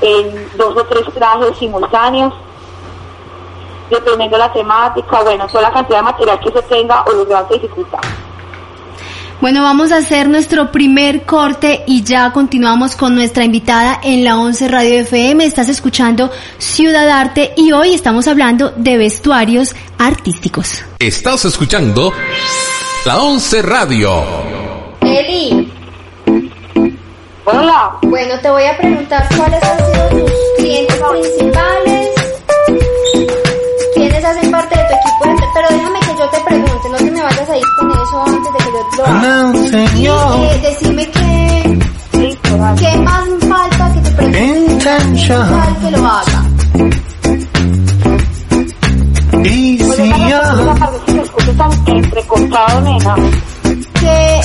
en 0.00 0.50
dos 0.56 0.76
o 0.76 0.84
tres 0.84 1.04
trajes 1.14 1.56
simultáneos 1.58 2.34
dependiendo 3.92 4.36
de 4.36 4.42
la 4.42 4.52
temática, 4.52 5.22
bueno, 5.22 5.46
toda 5.46 5.62
la 5.62 5.70
cantidad 5.70 5.98
de 5.98 6.04
material 6.04 6.40
que 6.40 6.50
se 6.50 6.62
tenga 6.62 7.02
o 7.02 7.12
los 7.12 7.28
grados 7.28 7.50
de 7.50 7.56
dificultad. 7.56 8.00
Bueno, 9.42 9.64
vamos 9.64 9.90
a 9.90 9.96
hacer 9.96 10.28
nuestro 10.28 10.70
primer 10.70 11.24
corte 11.24 11.82
y 11.88 12.04
ya 12.04 12.32
continuamos 12.32 12.94
con 12.94 13.16
nuestra 13.16 13.44
invitada 13.44 13.98
en 14.04 14.22
la 14.22 14.38
11 14.38 14.68
Radio 14.68 15.00
FM. 15.00 15.44
Estás 15.44 15.68
escuchando 15.68 16.30
Ciudad 16.58 17.08
Arte 17.08 17.52
y 17.56 17.72
hoy 17.72 17.92
estamos 17.92 18.28
hablando 18.28 18.70
de 18.76 18.96
vestuarios 18.96 19.74
artísticos. 19.98 20.84
Estás 21.00 21.44
escuchando 21.44 22.12
la 23.04 23.18
11 23.18 23.62
Radio. 23.62 24.22
Eli. 25.00 25.72
Hola. 27.44 27.98
Bueno, 28.02 28.38
te 28.40 28.48
voy 28.48 28.62
a 28.62 28.76
preguntar 28.76 29.28
cuáles 29.36 29.60
han 29.60 29.76
sido 29.76 30.08
tus 30.24 30.32
clientes 30.56 31.00
principales, 31.10 32.08
quiénes 33.96 34.24
hacen 34.24 34.52
parte 34.52 34.78
de 34.78 34.84
tu 34.84 34.94
equipo, 34.94 35.50
pero 35.52 35.68
déjame 35.68 35.98
que 35.98 36.16
yo 36.16 36.30
te 36.30 36.40
pregunte, 36.44 36.88
no 36.90 36.96
te 36.96 37.10
me 37.10 37.22
vayas 37.22 37.50
a 37.50 37.56
ir 37.56 37.64
con 37.76 37.81
eso 38.02 38.22
antes 38.26 38.52
de 38.52 38.58
que 38.58 38.70
yo 38.72 38.80
lo 38.98 39.06
haga. 39.06 39.52
Y 39.96 40.06
eh, 40.06 40.60
decime 40.62 41.10
qué, 41.10 41.78
qué 42.78 42.96
más 42.98 43.28
falta 43.48 43.92
que 43.92 44.00
te 44.00 44.10
pregunte. 44.10 44.84
Tal 44.84 45.76
que 45.80 45.90
lo 45.90 46.06
haga. 46.06 46.42
Y 49.44 49.78
si 49.78 50.08
ya... 50.28 50.42
entrecortado, 51.86 52.80
nena. 52.82 53.14
Que 54.00 54.40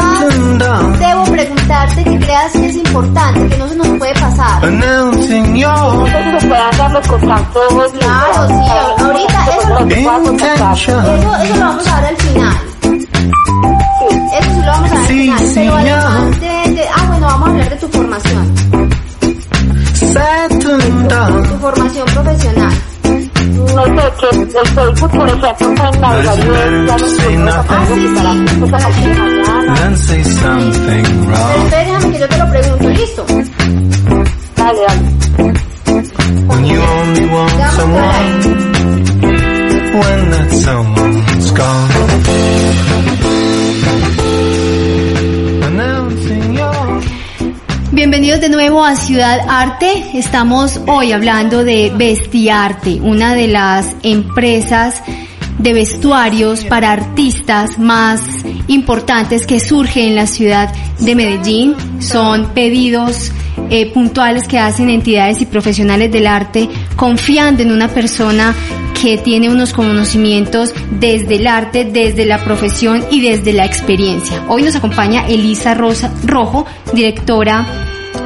más 0.00 0.98
debo 0.98 1.24
preguntarte 1.24 2.04
que 2.04 2.18
creas 2.18 2.52
que 2.52 2.66
es 2.66 2.76
importante, 2.76 3.48
que 3.48 3.58
no 3.58 3.68
se 3.68 3.76
nos 3.76 3.88
puede 3.98 4.14
pasar. 4.14 4.70
No 4.70 5.12
sé 5.14 5.42
si 5.44 5.62
nos 6.32 6.44
puedan 6.44 6.78
dar 6.78 6.92
los 6.92 7.08
contactos. 7.08 7.92
Claro, 7.98 8.48
sí, 8.48 8.54
ahorita 9.02 9.46
eso, 9.46 9.78
eso, 9.88 11.36
eso 11.42 11.56
lo 11.56 11.64
vamos 11.64 11.86
a 11.88 12.00
ver 12.00 12.06
al 12.06 12.16
Pero 15.70 15.78
además 15.78 16.40
de, 16.40 16.74
de, 16.74 16.88
ah 16.88 17.04
bueno, 17.08 17.26
vamos 17.26 17.48
a 17.48 17.50
hablar 17.52 17.70
de 17.70 17.76
tu 17.76 17.88
formación. 17.88 18.54
Tu 21.48 21.58
formación 21.58 22.06
profesional 22.06 22.72
no 23.74 23.84
sé, 23.86 24.12
que 24.20 24.58
el 24.58 24.66
Facebook, 24.68 25.10
por 25.10 25.28
ejemplo, 25.28 25.84
en 25.86 26.86
la 26.86 26.96
ya 29.76 29.90
no 29.90 29.96
say 29.96 30.24
something 30.24 31.04
wrong. 31.26 31.70
déjame 31.70 32.12
que 32.12 32.18
yo 32.18 32.28
te 32.28 32.38
lo 32.38 32.50
pregunto, 32.50 32.88
¿listo? 32.90 33.26
Dale, 34.56 34.80
dale. 34.86 35.00
When 36.46 36.64
you 36.66 36.80
only 36.80 37.26
want 37.26 37.72
someone, 37.76 38.40
when 40.00 40.30
that 40.30 40.50
someone's 40.50 41.50
gone. 41.52 43.09
Bienvenidos 48.00 48.40
de 48.40 48.48
nuevo 48.48 48.82
a 48.82 48.96
Ciudad 48.96 49.40
Arte. 49.46 50.02
Estamos 50.14 50.80
hoy 50.86 51.12
hablando 51.12 51.64
de 51.64 51.92
Vestiarte, 51.94 52.98
una 53.02 53.34
de 53.34 53.46
las 53.46 53.94
empresas 54.02 55.02
de 55.58 55.74
vestuarios 55.74 56.64
para 56.64 56.92
artistas 56.92 57.78
más 57.78 58.22
importantes 58.68 59.46
que 59.46 59.60
surge 59.60 60.06
en 60.06 60.14
la 60.14 60.26
ciudad 60.26 60.72
de 60.98 61.14
Medellín. 61.14 61.76
Son 62.00 62.54
pedidos 62.54 63.32
eh, 63.70 63.90
puntuales 63.92 64.46
que 64.46 64.58
hacen 64.58 64.90
entidades 64.90 65.40
y 65.40 65.46
profesionales 65.46 66.12
del 66.12 66.26
arte 66.26 66.68
confiando 66.96 67.62
en 67.62 67.72
una 67.72 67.88
persona 67.88 68.54
que 69.00 69.16
tiene 69.16 69.48
unos 69.48 69.72
conocimientos 69.72 70.74
desde 70.90 71.36
el 71.36 71.46
arte, 71.46 71.86
desde 71.86 72.26
la 72.26 72.44
profesión 72.44 73.02
y 73.10 73.22
desde 73.22 73.52
la 73.54 73.64
experiencia. 73.64 74.44
Hoy 74.48 74.62
nos 74.62 74.76
acompaña 74.76 75.26
Elisa 75.26 75.72
Rosa, 75.74 76.12
Rojo, 76.26 76.66
directora 76.92 77.66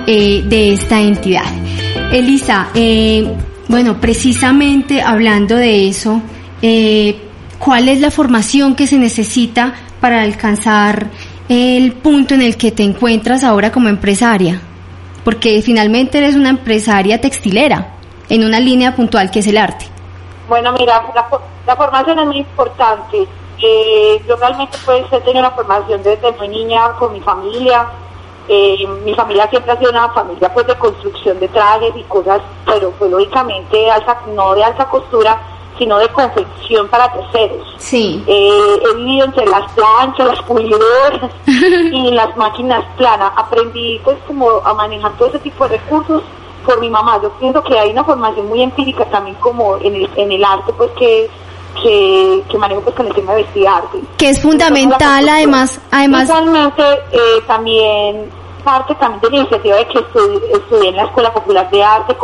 eh, 0.06 0.42
de 0.44 0.72
esta 0.72 1.00
entidad. 1.00 1.44
Elisa, 2.12 2.68
eh, 2.74 3.32
bueno, 3.68 4.00
precisamente 4.00 5.00
hablando 5.00 5.56
de 5.56 5.88
eso, 5.88 6.20
eh, 6.60 7.16
¿cuál 7.58 7.88
es 7.88 8.00
la 8.00 8.10
formación 8.10 8.74
que 8.74 8.86
se 8.86 8.98
necesita 8.98 9.74
para 10.00 10.22
alcanzar 10.22 11.06
el 11.48 11.92
punto 11.92 12.34
en 12.34 12.42
el 12.42 12.56
que 12.56 12.72
te 12.72 12.82
encuentras 12.82 13.44
ahora 13.44 13.70
como 13.70 13.88
empresaria? 13.88 14.60
Porque 15.24 15.60
finalmente 15.62 16.18
eres 16.18 16.36
una 16.36 16.50
empresaria 16.50 17.20
textilera 17.20 17.94
en 18.28 18.44
una 18.44 18.60
línea 18.60 18.94
puntual 18.94 19.30
que 19.30 19.40
es 19.40 19.46
el 19.46 19.56
arte. 19.56 19.86
Bueno, 20.48 20.72
mira, 20.72 21.02
la, 21.14 21.76
formación 21.76 22.18
es 22.18 22.26
muy 22.26 22.38
importante. 22.38 23.26
yo 24.28 24.36
realmente 24.36 24.76
pues 24.84 25.04
he 25.10 25.20
tenido 25.20 25.40
una 25.40 25.50
formación 25.52 26.02
desde 26.02 26.32
muy 26.32 26.48
niña 26.48 26.92
con 26.98 27.12
mi 27.12 27.20
familia, 27.20 27.86
eh, 28.46 28.86
mi 29.04 29.14
familia 29.14 29.48
siempre 29.48 29.72
ha 29.72 29.78
sido 29.78 29.90
una 29.90 30.10
familia 30.10 30.52
pues 30.52 30.66
de 30.66 30.74
construcción 30.76 31.40
de 31.40 31.48
trajes 31.48 31.92
y 31.96 32.02
cosas, 32.02 32.42
pero 32.66 32.90
pues 32.90 33.10
lógicamente 33.10 33.90
alta, 33.90 34.20
no 34.34 34.54
de 34.54 34.64
alta 34.64 34.84
costura, 34.86 35.40
sino 35.78 35.98
de 35.98 36.08
confección 36.08 36.88
para 36.88 37.12
terceros. 37.12 37.74
Sí. 37.78 38.22
Eh, 38.26 38.82
he 38.84 38.96
vivido 38.96 39.26
entre 39.26 39.46
las 39.46 39.70
planchas, 39.72 40.26
las 40.26 40.42
pulidoras 40.42 41.30
y 41.46 42.10
las 42.12 42.36
máquinas 42.36 42.84
planas. 42.96 43.32
Aprendí 43.36 44.00
pues 44.04 44.16
como 44.26 44.48
a 44.64 44.74
manejar 44.74 45.12
todo 45.16 45.28
ese 45.28 45.40
tipo 45.40 45.66
de 45.68 45.78
recursos 45.78 46.22
por 46.64 46.80
mi 46.80 46.88
mamá. 46.88 47.20
Yo 47.22 47.30
pienso 47.32 47.62
que 47.62 47.78
hay 47.78 47.90
una 47.90 48.04
formación 48.04 48.48
muy 48.48 48.62
empírica 48.62 49.04
también 49.06 49.36
como 49.36 49.76
en 49.78 49.94
el, 49.94 50.10
en 50.16 50.32
el 50.32 50.44
arte 50.44 50.72
pues 50.72 50.90
que 50.92 51.28
que, 51.82 52.42
que 52.48 52.58
manejo 52.58 52.82
pues 52.82 52.94
con 52.94 53.06
el 53.06 53.14
tema 53.14 53.34
de 53.34 53.42
vestir 53.42 53.66
arte. 53.66 53.98
Que 54.16 54.30
es 54.30 54.40
fundamental 54.40 55.28
además, 55.28 55.80
además. 55.90 56.28
Igualmente 56.28 56.82
eh, 57.10 57.42
también 57.46 58.30
parte 58.64 58.94
también 58.96 59.20
de 59.20 59.30
la 59.30 59.36
iniciativa 59.36 59.76
de 59.76 59.86
que 59.86 59.98
estudié, 59.98 60.88
en 60.88 60.96
la 60.96 61.04
Escuela 61.04 61.32
Popular 61.32 61.70
de 61.70 61.82
Arte, 61.82 62.16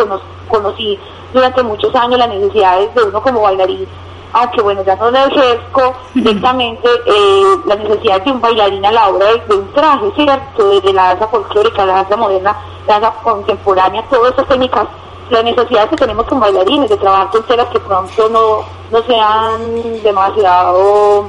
conocí 0.48 0.98
durante 1.32 1.62
muchos 1.62 1.94
años 1.94 2.18
las 2.18 2.28
necesidades 2.28 2.94
de 2.94 3.02
uno 3.04 3.22
como 3.22 3.42
bailarín, 3.42 3.86
aunque 4.32 4.62
bueno, 4.62 4.82
ya 4.84 4.96
no 4.96 5.10
lo 5.10 5.18
ejerzo 5.18 5.94
directamente, 6.14 6.88
eh, 7.06 7.56
las 7.66 7.78
necesidades 7.78 8.24
de 8.24 8.32
un 8.32 8.40
bailarín 8.40 8.84
a 8.84 8.92
la 8.92 9.08
hora 9.08 9.26
de, 9.26 9.54
un 9.54 9.72
traje, 9.72 10.10
¿cierto? 10.16 10.68
Desde 10.68 10.92
la 10.92 11.08
danza 11.08 11.28
folclórica, 11.28 11.84
la 11.84 11.94
danza 11.94 12.16
moderna, 12.16 12.56
la 12.86 13.00
danza 13.00 13.20
contemporánea, 13.22 14.02
todas 14.08 14.32
esas 14.32 14.48
técnicas 14.48 14.86
las 15.30 15.44
necesidades 15.44 15.90
que 15.90 15.96
tenemos 15.96 16.26
como 16.26 16.40
bailarines 16.40 16.90
de 16.90 16.96
trabajar 16.96 17.30
con 17.30 17.42
telas 17.44 17.68
que 17.68 17.78
pronto 17.78 18.28
no, 18.30 18.64
no 18.90 19.06
sean 19.06 20.02
demasiado 20.02 21.28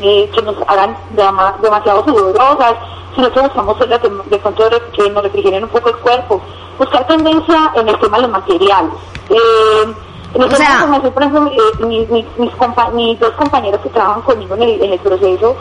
eh, 0.00 0.30
que 0.34 0.42
nos 0.42 0.56
hagan 0.66 0.96
demasiado 1.60 2.04
sudorosas, 2.04 2.74
sino 3.14 3.30
que 3.32 3.40
buscamos 3.40 3.78
de, 3.78 3.86
de 3.86 4.38
pronto 4.38 4.64
que 4.92 5.10
nos 5.10 5.22
refrigeren 5.22 5.64
un 5.64 5.70
poco 5.70 5.90
el 5.90 5.96
cuerpo. 5.96 6.40
Buscar 6.78 7.06
tendencia 7.06 7.72
en 7.74 7.88
el 7.88 7.98
tema 7.98 8.16
de 8.16 8.22
los 8.22 8.30
materiales. 8.32 8.94
Eh, 9.30 9.94
en 10.34 10.42
el 10.42 10.48
tema 10.48 10.98
de 10.98 11.10
por 11.10 11.22
ejemplo, 11.22 11.52
eh, 11.52 11.84
mis, 11.86 12.08
mis, 12.10 13.18
dos 13.20 13.30
compañeros 13.32 13.80
que 13.80 13.88
trabajan 13.90 14.22
conmigo 14.22 14.54
en 14.56 14.62
el, 14.62 14.82
en 14.82 14.92
el 14.94 14.98
proceso 14.98 15.56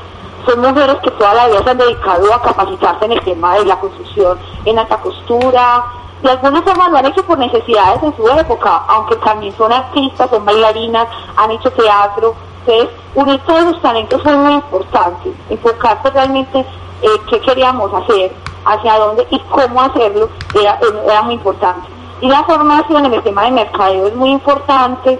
son 0.45 0.59
mujeres 0.59 0.97
que 1.03 1.11
toda 1.11 1.33
la 1.35 1.47
vida 1.47 1.63
se 1.63 1.69
han 1.69 1.77
dedicado 1.77 2.33
a 2.33 2.41
capacitarse 2.41 3.05
en 3.05 3.11
el 3.13 3.21
tema 3.21 3.55
de 3.55 3.65
la 3.65 3.79
construcción, 3.79 4.37
en 4.65 4.77
alta 4.77 4.97
costura, 4.97 5.85
de 6.23 6.29
alguna 6.29 6.61
forma 6.61 6.87
lo 6.87 6.97
han 6.97 7.05
hecho 7.07 7.21
por 7.25 7.37
necesidades 7.37 8.01
en 8.01 8.15
su 8.15 8.25
época, 8.29 8.83
aunque 8.87 9.17
también 9.17 9.53
son 9.57 9.73
artistas, 9.73 10.29
son 10.29 10.45
bailarinas, 10.45 11.05
han 11.35 11.51
hecho 11.51 11.69
teatro. 11.71 12.33
Entonces, 12.65 12.95
unir 13.15 13.39
todos 13.45 13.63
los 13.63 13.81
talentos 13.81 14.21
fue 14.21 14.35
muy 14.35 14.53
importante, 14.53 15.33
enfocarse 15.49 16.09
realmente 16.11 16.59
eh, 16.59 17.07
qué 17.29 17.39
queríamos 17.41 17.91
hacer, 17.93 18.31
hacia 18.65 18.97
dónde 18.97 19.27
y 19.29 19.39
cómo 19.49 19.81
hacerlo 19.81 20.29
era, 20.55 21.21
muy 21.23 21.33
importante. 21.35 21.87
Y 22.21 22.27
la 22.27 22.43
formación 22.43 23.05
en 23.05 23.13
el 23.13 23.23
tema 23.23 23.43
de 23.43 23.51
mercadeo 23.51 24.07
es 24.07 24.15
muy 24.15 24.31
importante, 24.31 25.19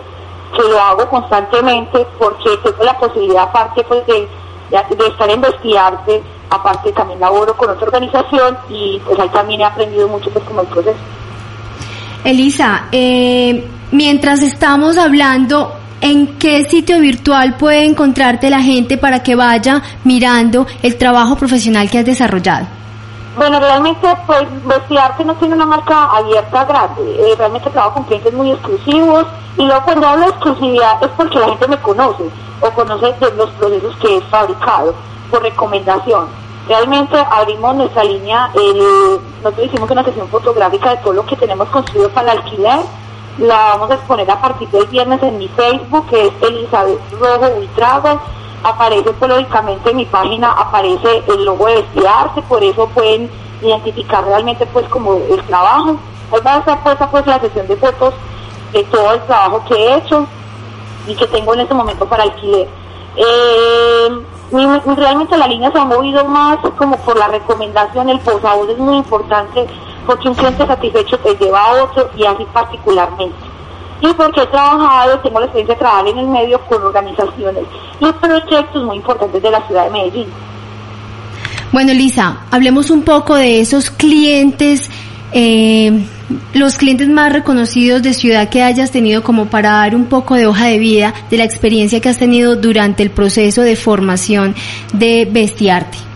que 0.55 0.69
lo 0.69 0.79
hago 0.79 1.09
constantemente 1.09 2.05
porque 2.17 2.49
tengo 2.63 2.83
la 2.83 2.97
posibilidad 2.97 3.43
aparte 3.43 3.83
pues 3.83 4.05
de, 4.05 4.27
de, 4.69 5.07
estar 5.07 5.29
en 5.29 5.41
Vestiarte, 5.41 6.23
aparte 6.49 6.91
también 6.93 7.19
laboro 7.19 7.57
con 7.57 7.71
otra 7.71 7.87
organización 7.87 8.57
y 8.69 9.01
pues 9.03 9.19
ahí 9.19 9.29
también 9.29 9.61
he 9.61 9.65
aprendido 9.65 10.07
mucho 10.07 10.29
pues 10.29 10.45
como 10.45 10.61
el 10.61 10.67
proceso. 10.67 10.99
Elisa, 12.23 12.85
eh, 12.91 13.67
mientras 13.91 14.41
estamos 14.41 14.97
hablando, 14.97 15.73
¿en 16.03 16.37
qué 16.37 16.65
sitio 16.65 16.99
virtual 16.99 17.55
puede 17.55 17.85
encontrarte 17.85 18.49
la 18.49 18.61
gente 18.61 18.97
para 18.97 19.23
que 19.23 19.35
vaya 19.35 19.81
mirando 20.03 20.67
el 20.81 20.97
trabajo 20.97 21.37
profesional 21.37 21.89
que 21.89 21.99
has 21.99 22.05
desarrollado? 22.05 22.67
Bueno, 23.37 23.59
realmente, 23.59 24.07
pues, 24.27 24.43
Vestiarte 24.65 25.23
no 25.23 25.33
tiene 25.35 25.55
una 25.55 25.65
marca 25.65 26.11
abierta 26.11 26.65
grande. 26.65 27.01
Eh, 27.17 27.35
realmente 27.37 27.69
trabajo 27.69 27.95
con 27.95 28.03
clientes 28.03 28.33
muy 28.33 28.51
exclusivos. 28.51 29.25
Y 29.57 29.63
luego 29.63 29.81
cuando 29.83 30.07
hablo 30.07 30.25
de 30.25 30.31
exclusividad 30.31 31.03
es 31.03 31.09
porque 31.15 31.39
la 31.39 31.47
gente 31.47 31.67
me 31.69 31.77
conoce 31.77 32.23
o 32.59 32.69
conoce 32.71 33.05
de 33.05 33.31
los 33.35 33.49
procesos 33.51 33.95
que 33.97 34.17
he 34.17 34.21
fabricado 34.23 34.93
por 35.31 35.41
recomendación. 35.41 36.27
Realmente 36.67 37.17
abrimos 37.31 37.75
nuestra 37.75 38.03
línea, 38.03 38.49
el, 38.55 39.19
nosotros 39.43 39.67
hicimos 39.67 39.89
una 39.89 40.03
sesión 40.03 40.27
fotográfica 40.29 40.91
de 40.91 40.97
todo 40.97 41.13
lo 41.13 41.25
que 41.25 41.35
tenemos 41.35 41.67
construido 41.69 42.09
para 42.09 42.33
el 42.33 42.39
alquiler. 42.39 42.79
La 43.37 43.73
vamos 43.73 43.91
a 43.91 43.95
exponer 43.95 44.29
a 44.29 44.39
partir 44.39 44.69
del 44.69 44.85
viernes 44.87 45.21
en 45.23 45.37
mi 45.37 45.47
Facebook, 45.47 46.07
que 46.09 46.27
es 46.27 46.33
Elizabeth 46.41 46.99
Rojo 47.19 47.47
Ultrago 47.57 48.19
aparece 48.63 49.11
políticamente 49.13 49.91
en 49.91 49.97
mi 49.97 50.05
página, 50.05 50.51
aparece 50.51 51.23
el 51.27 51.45
logo 51.45 51.67
de 51.67 51.81
Vestiarse, 51.81 52.41
por 52.43 52.63
eso 52.63 52.87
pueden 52.87 53.29
identificar 53.61 54.23
realmente 54.25 54.65
pues 54.67 54.87
como 54.87 55.15
el 55.15 55.41
trabajo. 55.43 55.97
Hoy 56.31 56.41
va 56.45 56.55
a 56.55 56.59
estar 56.59 56.81
puesta 56.81 57.09
pues 57.11 57.27
la 57.27 57.39
sesión 57.39 57.67
de 57.67 57.75
fotos 57.75 58.13
de 58.71 58.83
todo 58.85 59.13
el 59.13 59.21
trabajo 59.23 59.63
que 59.67 59.75
he 59.75 59.97
hecho 59.97 60.25
y 61.07 61.15
que 61.15 61.27
tengo 61.27 61.53
en 61.53 61.61
este 61.61 61.73
momento 61.73 62.05
para 62.07 62.23
alquiler. 62.23 62.67
Eh, 63.15 64.09
realmente 64.95 65.37
la 65.37 65.47
línea 65.47 65.71
se 65.71 65.77
ha 65.77 65.85
movido 65.85 66.25
más 66.25 66.57
como 66.77 66.97
por 66.97 67.17
la 67.17 67.27
recomendación, 67.27 68.09
el 68.09 68.19
posavoz 68.19 68.69
es 68.69 68.77
muy 68.77 68.97
importante 68.97 69.67
porque 70.05 70.29
un 70.29 70.35
cliente 70.35 70.65
satisfecho 70.65 71.17
te 71.19 71.35
lleva 71.35 71.63
a 71.63 71.83
otro 71.83 72.09
y 72.15 72.25
así 72.25 72.45
particularmente 72.53 73.53
y 74.03 74.13
porque 74.13 74.41
he 74.41 74.47
trabajado, 74.47 75.19
tengo 75.19 75.39
la 75.39 75.45
experiencia 75.45 75.75
de 75.75 75.79
trabajar 75.79 76.07
en 76.07 76.17
el 76.17 76.27
medio 76.27 76.59
con 76.65 76.83
organizaciones 76.83 77.63
y 78.01 78.11
proyectos 78.11 78.83
muy 78.83 78.97
importantes 78.97 79.41
de 79.41 79.49
la 79.49 79.65
ciudad 79.65 79.85
de 79.85 79.91
Medellín. 79.91 80.27
Bueno, 81.71 81.93
Lisa, 81.93 82.41
hablemos 82.51 82.91
un 82.91 83.03
poco 83.03 83.35
de 83.35 83.61
esos 83.61 83.89
clientes, 83.89 84.91
eh, 85.31 86.05
los 86.53 86.77
clientes 86.77 87.07
más 87.07 87.31
reconocidos 87.31 88.03
de 88.03 88.13
ciudad 88.13 88.49
que 88.49 88.61
hayas 88.61 88.91
tenido 88.91 89.23
como 89.23 89.45
para 89.45 89.71
dar 89.71 89.95
un 89.95 90.05
poco 90.05 90.35
de 90.35 90.47
hoja 90.47 90.65
de 90.65 90.79
vida 90.79 91.13
de 91.31 91.37
la 91.37 91.45
experiencia 91.45 92.01
que 92.01 92.09
has 92.09 92.17
tenido 92.19 92.57
durante 92.57 93.03
el 93.03 93.09
proceso 93.09 93.61
de 93.61 93.77
formación 93.77 94.53
de 94.91 95.27
Bestiarte. 95.31 96.12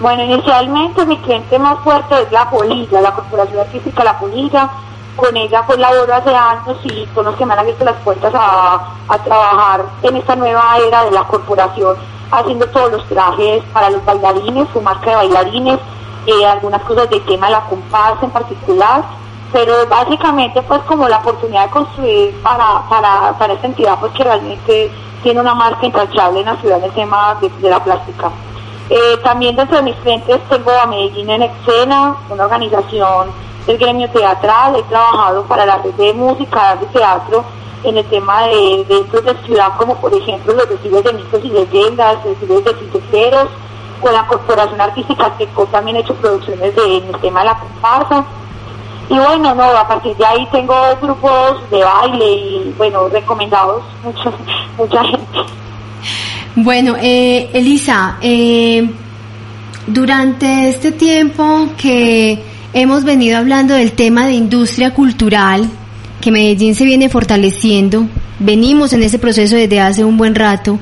Bueno, 0.00 0.22
inicialmente 0.24 1.06
mi 1.06 1.16
cliente 1.18 1.58
más 1.58 1.78
fuerte 1.78 2.22
es 2.22 2.30
la 2.30 2.50
Polilla, 2.50 3.00
la 3.00 3.14
Corporación 3.14 3.60
Artística 3.60 4.04
La 4.04 4.18
Polilla, 4.18 4.68
con 5.16 5.34
ella 5.34 5.64
pues 5.66 5.78
laboro 5.78 6.14
hace 6.14 6.34
años 6.34 6.76
y 6.84 7.06
con 7.14 7.24
los 7.24 7.34
que 7.36 7.46
me 7.46 7.54
han 7.54 7.60
abierto 7.60 7.84
las 7.84 7.96
puertas 8.04 8.32
a, 8.34 8.92
trabajar 9.24 9.86
en 10.02 10.16
esta 10.16 10.36
nueva 10.36 10.76
era 10.86 11.04
de 11.04 11.12
la 11.12 11.24
corporación, 11.24 11.96
haciendo 12.30 12.66
todos 12.66 12.92
los 12.92 13.06
trajes 13.06 13.62
para 13.72 13.88
los 13.88 14.04
bailarines, 14.04 14.68
su 14.74 14.82
marca 14.82 15.10
de 15.10 15.16
bailarines, 15.16 15.78
eh, 16.26 16.44
algunas 16.44 16.82
cosas 16.82 17.08
de 17.08 17.20
tema 17.20 17.48
la 17.48 17.62
comparsa 17.62 18.26
en 18.26 18.30
particular, 18.30 19.02
pero 19.50 19.86
básicamente 19.88 20.60
pues 20.60 20.82
como 20.82 21.08
la 21.08 21.18
oportunidad 21.18 21.64
de 21.64 21.70
construir 21.70 22.42
para, 22.42 22.82
para, 22.90 23.32
para 23.38 23.54
esta 23.54 23.68
entidad 23.68 23.98
pues 23.98 24.12
que 24.12 24.24
realmente 24.24 24.90
tiene 25.22 25.40
una 25.40 25.54
marca 25.54 25.86
intachable 25.86 26.40
en 26.40 26.46
la 26.46 26.56
ciudad 26.56 26.78
en 26.78 26.84
el 26.84 26.92
tema 26.92 27.36
de, 27.40 27.70
la 27.70 27.82
plástica. 27.82 28.30
Eh, 28.88 29.16
también 29.22 29.56
dentro 29.56 29.76
de 29.78 29.82
mis 29.82 29.96
clientes 29.96 30.38
tengo 30.48 30.70
a 30.70 30.86
Medellín 30.86 31.28
en 31.30 31.42
Escena, 31.42 32.16
una 32.30 32.44
organización 32.44 33.30
el 33.66 33.78
gremio 33.78 34.08
teatral, 34.10 34.76
he 34.76 34.82
trabajado 34.84 35.44
para 35.44 35.66
la 35.66 35.78
red 35.78 35.92
de 35.94 36.12
música, 36.14 36.76
de 36.76 36.86
teatro, 36.86 37.44
en 37.82 37.96
el 37.96 38.04
tema 38.06 38.42
de 38.42 38.84
dentro 38.88 39.20
de 39.20 39.34
ciudad, 39.44 39.72
como 39.76 39.96
por 39.96 40.14
ejemplo 40.14 40.54
los 40.54 40.68
desfiles 40.68 41.02
de 41.02 41.12
mitos 41.12 41.44
y 41.44 41.48
leyendas, 41.48 42.22
desfiles 42.24 42.64
de 42.64 42.74
titeros, 42.74 43.48
con 44.00 44.12
la 44.12 44.26
Corporación 44.26 44.80
Artística 44.80 45.36
que 45.36 45.46
también 45.72 45.96
he 45.96 46.00
hecho 46.00 46.14
producciones 46.14 46.76
en 46.76 47.06
el 47.06 47.20
tema 47.20 47.40
de 47.40 47.46
la 47.46 47.58
comparsa. 47.58 48.24
Y 49.08 49.18
bueno, 49.18 49.54
no, 49.54 49.62
a 49.62 49.86
partir 49.86 50.16
de 50.16 50.26
ahí 50.26 50.46
tengo 50.50 50.74
grupos 51.00 51.70
de 51.70 51.82
baile 51.82 52.32
y 52.32 52.74
bueno, 52.76 53.08
recomendados 53.08 53.82
mucha, 54.04 54.30
mucha 54.76 55.02
gente. 55.04 55.65
Bueno, 56.56 56.96
eh, 57.00 57.48
Elisa, 57.52 58.18
eh, 58.20 58.88
durante 59.86 60.70
este 60.70 60.92
tiempo 60.92 61.70
que 61.76 62.42
Hemos 62.78 63.04
venido 63.04 63.38
hablando 63.38 63.72
del 63.72 63.92
tema 63.92 64.26
de 64.26 64.34
industria 64.34 64.92
cultural, 64.92 65.66
que 66.20 66.30
Medellín 66.30 66.74
se 66.74 66.84
viene 66.84 67.08
fortaleciendo. 67.08 68.06
Venimos 68.38 68.92
en 68.92 69.02
ese 69.02 69.18
proceso 69.18 69.56
desde 69.56 69.80
hace 69.80 70.04
un 70.04 70.18
buen 70.18 70.34
rato. 70.34 70.78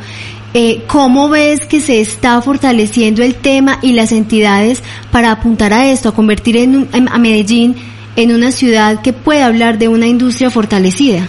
Eh, 0.55 0.83
¿Cómo 0.89 1.29
ves 1.29 1.67
que 1.67 1.79
se 1.81 2.01
está 2.01 2.43
fortaleciendo 2.43 3.23
el 3.23 3.37
tema 3.37 3.79
y 3.81 3.93
las 3.93 4.11
entidades 4.11 4.83
para 5.13 5.31
apuntar 5.31 5.73
a 5.73 5.87
esto, 5.89 6.09
a 6.09 6.15
convertir 6.17 6.57
en, 6.57 6.89
a 6.93 7.19
Medellín 7.19 7.77
en 8.17 8.35
una 8.35 8.51
ciudad 8.51 9.01
que 9.01 9.13
pueda 9.13 9.47
hablar 9.47 9.79
de 9.79 9.87
una 9.87 10.09
industria 10.09 10.51
fortalecida? 10.51 11.29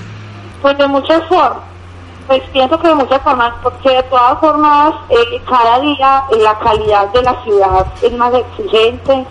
Pues 0.64 0.76
de 0.80 0.88
muchas 0.88 1.22
formas. 1.30 1.75
Pues 2.28 2.42
pienso 2.52 2.80
que 2.80 2.88
de 2.88 2.96
muchas 2.96 3.22
formas, 3.22 3.54
porque 3.62 3.90
de 3.90 4.04
todas 4.04 4.40
formas, 4.40 4.96
eh, 5.10 5.42
cada 5.48 5.80
día 5.80 6.24
la 6.40 6.58
calidad 6.58 7.08
de 7.10 7.22
la 7.22 7.44
ciudad 7.44 7.86
es 8.02 8.12
más 8.14 8.34
exigente, 8.34 9.28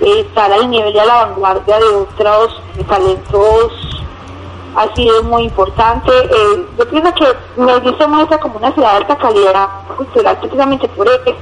estar 0.00 0.52
al 0.52 0.68
nivel 0.68 0.92
de 0.92 1.06
la 1.06 1.26
vanguardia 1.26 1.78
de 1.78 1.86
otros 1.86 2.60
talentos 2.88 3.72
ha 4.76 4.94
sido 4.94 5.22
muy 5.22 5.44
importante. 5.44 6.10
Eh, 6.12 6.66
yo 6.78 6.88
pienso 6.90 7.14
que 7.14 7.26
Medellín 7.56 7.96
se 7.96 8.06
muestra 8.06 8.38
como 8.38 8.58
una 8.58 8.72
ciudad 8.72 8.90
de 8.90 8.96
alta 8.98 9.16
calidad 9.16 9.68
cultural 9.96 10.36
precisamente 10.38 10.88
por 10.88 11.08
eso, 11.08 11.32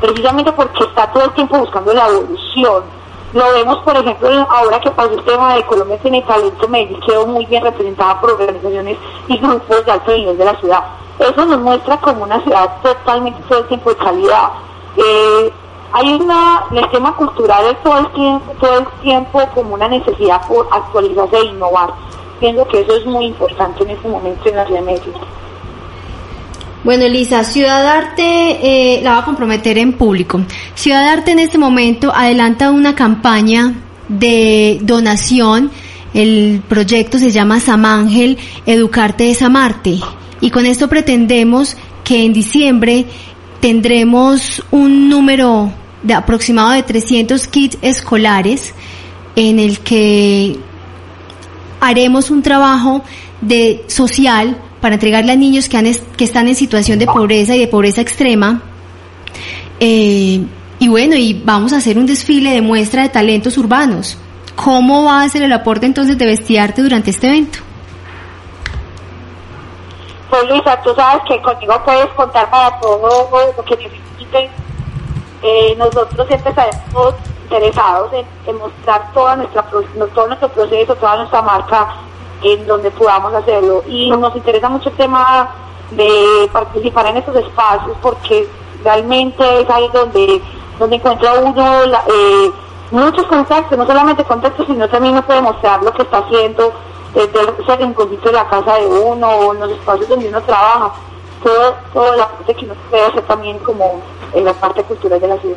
precisamente 0.00 0.52
porque 0.52 0.84
está 0.84 1.10
todo 1.12 1.24
el 1.24 1.32
tiempo 1.32 1.58
buscando 1.58 1.92
la 1.92 2.06
evolución. 2.06 2.84
Lo 3.32 3.50
vemos, 3.54 3.78
por 3.78 3.96
ejemplo, 3.96 4.28
ahora 4.50 4.78
que 4.78 4.90
pasó 4.90 5.12
el 5.12 5.24
tema 5.24 5.54
de 5.54 5.64
Colombia 5.64 5.98
tiene 6.02 6.20
talento, 6.22 6.68
Medellín 6.68 7.00
quedó 7.00 7.26
muy 7.26 7.46
bien 7.46 7.64
representada 7.64 8.20
por 8.20 8.32
organizaciones 8.32 8.98
y 9.26 9.38
grupos 9.38 9.86
de 9.86 9.92
alto 9.92 10.12
nivel 10.12 10.36
de 10.36 10.44
la 10.44 10.60
ciudad. 10.60 10.84
Eso 11.18 11.46
nos 11.46 11.60
muestra 11.60 11.96
como 11.98 12.24
una 12.24 12.42
ciudad 12.42 12.82
totalmente 12.82 13.40
todo 13.48 13.60
el 13.60 13.68
tiempo 13.68 13.90
de 13.90 13.96
calidad. 13.96 14.50
Eh, 14.98 15.52
hay 15.92 16.12
una, 16.14 16.64
el 16.72 16.90
tema 16.90 17.16
cultural 17.16 17.64
es 17.66 17.82
todo 17.82 17.98
el 18.00 18.12
tiempo, 18.12 18.52
todo 18.60 18.78
el 18.80 18.86
tiempo 19.00 19.40
como 19.54 19.74
una 19.74 19.88
necesidad 19.88 20.46
por 20.46 20.68
actualizarse 20.70 21.36
e 21.36 21.44
innovar. 21.46 21.90
Pienso 22.38 22.66
que 22.68 22.80
eso 22.80 22.96
es 22.96 23.06
muy 23.06 23.26
importante 23.26 23.82
en 23.82 23.90
este 23.90 24.08
momento 24.08 24.46
en 24.48 24.56
la 24.56 24.66
ciudad 24.66 24.80
de 24.80 24.86
Medellín. 24.86 25.14
Bueno, 26.84 27.04
Elisa, 27.04 27.44
Ciudad 27.44 27.86
Arte 27.86 28.24
eh, 28.24 29.00
la 29.04 29.12
va 29.12 29.18
a 29.18 29.24
comprometer 29.24 29.78
en 29.78 29.92
público. 29.92 30.40
Ciudad 30.74 31.08
Arte 31.08 31.30
en 31.30 31.38
este 31.38 31.56
momento 31.56 32.12
adelanta 32.12 32.72
una 32.72 32.96
campaña 32.96 33.74
de 34.08 34.80
donación. 34.82 35.70
El 36.12 36.60
proyecto 36.68 37.18
se 37.18 37.30
llama 37.30 37.60
Samángel, 37.60 38.36
Educarte 38.66 39.30
es 39.30 39.42
Amarte. 39.42 40.00
Y 40.40 40.50
con 40.50 40.66
esto 40.66 40.88
pretendemos 40.88 41.76
que 42.02 42.24
en 42.24 42.32
diciembre 42.32 43.06
tendremos 43.60 44.60
un 44.72 45.08
número 45.08 45.72
de 46.02 46.14
aproximado 46.14 46.72
de 46.72 46.82
300 46.82 47.46
kits 47.46 47.78
escolares 47.80 48.74
en 49.36 49.60
el 49.60 49.78
que 49.78 50.58
haremos 51.80 52.32
un 52.32 52.42
trabajo 52.42 53.04
de 53.40 53.84
social 53.86 54.58
para 54.82 54.96
entregarle 54.96 55.32
a 55.32 55.36
niños 55.36 55.68
que, 55.68 55.76
han 55.78 55.86
que 56.16 56.24
están 56.24 56.48
en 56.48 56.56
situación 56.56 56.98
de 56.98 57.06
pobreza 57.06 57.54
y 57.54 57.60
de 57.60 57.68
pobreza 57.68 58.00
extrema. 58.00 58.60
Eh, 59.78 60.44
y 60.80 60.88
bueno, 60.88 61.14
y 61.14 61.40
vamos 61.44 61.72
a 61.72 61.76
hacer 61.76 61.96
un 61.96 62.06
desfile 62.06 62.50
de 62.50 62.60
muestra 62.60 63.02
de 63.02 63.08
talentos 63.08 63.56
urbanos. 63.56 64.18
¿Cómo 64.56 65.04
va 65.04 65.22
a 65.22 65.28
ser 65.28 65.42
el 65.42 65.52
aporte 65.52 65.86
entonces 65.86 66.18
de 66.18 66.26
Vestiarte 66.26 66.82
durante 66.82 67.10
este 67.10 67.28
evento? 67.28 67.60
Pues 70.28 70.48
Luisa, 70.48 70.76
tú 70.82 70.92
sabes 70.96 71.22
que 71.28 71.40
conmigo 71.40 71.80
puedes 71.84 72.08
contar 72.14 72.50
para 72.50 72.80
todo 72.80 73.52
lo 73.56 73.64
que 73.64 73.76
necesiten. 73.76 74.50
Eh, 75.44 75.76
nosotros 75.78 76.26
siempre 76.26 76.50
estamos 76.50 77.14
interesados 77.44 78.10
en, 78.14 78.58
mostrar 78.58 79.12
toda 79.12 79.36
nuestra, 79.36 79.62
todo 79.62 80.26
nuestro 80.26 80.48
proceso, 80.48 80.94
toda 80.96 81.18
nuestra 81.18 81.42
marca 81.42 81.94
en 82.42 82.66
donde 82.66 82.90
podamos 82.90 83.34
hacerlo. 83.34 83.82
Y 83.86 84.10
nos 84.10 84.34
interesa 84.36 84.68
mucho 84.68 84.88
el 84.88 84.96
tema 84.96 85.54
de 85.90 86.48
participar 86.52 87.06
en 87.06 87.18
estos 87.18 87.36
espacios 87.36 87.96
porque 88.00 88.48
realmente 88.82 89.60
es 89.60 89.70
ahí 89.70 89.88
donde, 89.92 90.40
donde 90.78 90.96
encuentra 90.96 91.34
uno 91.34 91.84
eh, 92.08 92.50
muchos 92.90 93.26
contactos, 93.26 93.76
no 93.78 93.86
solamente 93.86 94.24
contactos, 94.24 94.66
sino 94.66 94.88
también 94.88 95.14
uno 95.14 95.26
puede 95.26 95.42
mostrar 95.42 95.82
lo 95.82 95.92
que 95.92 96.02
está 96.02 96.18
haciendo 96.18 96.72
desde 97.14 97.40
ese 97.62 97.76
rinconcito 97.76 98.28
de 98.28 98.32
la 98.32 98.48
casa 98.48 98.74
de 98.76 98.86
uno 98.86 99.28
o 99.28 99.54
en 99.54 99.60
los 99.60 99.70
espacios 99.72 100.08
donde 100.08 100.28
uno 100.28 100.40
trabaja. 100.42 100.92
Todo, 101.42 101.74
toda 101.92 102.16
la 102.16 102.28
parte 102.28 102.54
que 102.54 102.64
uno 102.64 102.74
puede 102.88 103.04
hacer 103.04 103.22
también 103.22 103.58
como 103.58 104.00
en 104.32 104.44
la 104.44 104.52
parte 104.52 104.82
cultural 104.84 105.20
de 105.20 105.26
la 105.28 105.38
ciudad. 105.38 105.56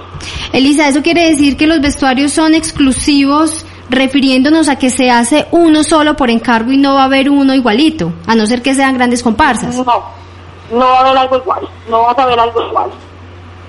Elisa, 0.52 0.88
¿eso 0.88 1.02
quiere 1.02 1.30
decir 1.30 1.56
que 1.56 1.66
los 1.66 1.80
vestuarios 1.80 2.32
son 2.32 2.54
exclusivos 2.54 3.64
refiriéndonos 3.88 4.68
a 4.68 4.76
que 4.76 4.90
se 4.90 5.10
hace 5.10 5.46
uno 5.52 5.84
solo 5.84 6.14
por 6.14 6.28
encargo 6.28 6.70
y 6.72 6.76
no 6.76 6.94
va 6.94 7.02
a 7.02 7.04
haber 7.04 7.30
uno 7.30 7.54
igualito, 7.54 8.12
a 8.26 8.34
no 8.34 8.46
ser 8.46 8.60
que 8.60 8.74
sean 8.74 8.94
grandes 8.94 9.22
comparsas? 9.22 9.74
No, 9.76 9.84
no 10.70 10.78
va 10.80 10.98
a 10.98 11.00
haber 11.00 11.18
algo 11.18 11.36
igual, 11.38 11.68
no 11.88 12.02
va 12.02 12.10
a 12.10 12.22
haber 12.22 12.40
algo 12.40 12.62
igual. 12.62 12.90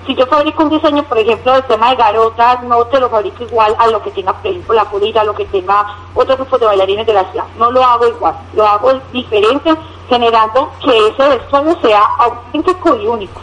Si 0.08 0.14
yo 0.14 0.26
fabrico 0.26 0.62
un 0.62 0.70
diseño, 0.70 1.02
por 1.02 1.18
ejemplo, 1.18 1.52
del 1.52 1.64
tema 1.64 1.90
de 1.90 1.96
garotas, 1.96 2.62
no 2.64 2.82
te 2.86 2.98
lo 2.98 3.10
fabrico 3.10 3.44
igual 3.44 3.76
a 3.78 3.88
lo 3.88 4.02
que 4.02 4.10
tenga, 4.10 4.32
por 4.32 4.50
ejemplo, 4.50 4.74
la 4.74 4.86
pulita, 4.86 5.20
a 5.20 5.24
lo 5.24 5.34
que 5.34 5.44
tenga 5.44 5.84
otro 6.14 6.34
grupo 6.34 6.56
de 6.56 6.64
bailarines 6.64 7.06
de 7.06 7.12
la 7.12 7.30
ciudad. 7.30 7.44
No 7.58 7.70
lo 7.70 7.84
hago 7.84 8.08
igual, 8.08 8.34
lo 8.54 8.66
hago 8.66 8.98
diferente 9.12 9.70
generando 10.08 10.72
que 10.82 11.08
ese 11.08 11.28
vestuario 11.28 11.78
sea 11.82 12.00
auténtico 12.20 12.98
y 12.98 13.06
único. 13.06 13.38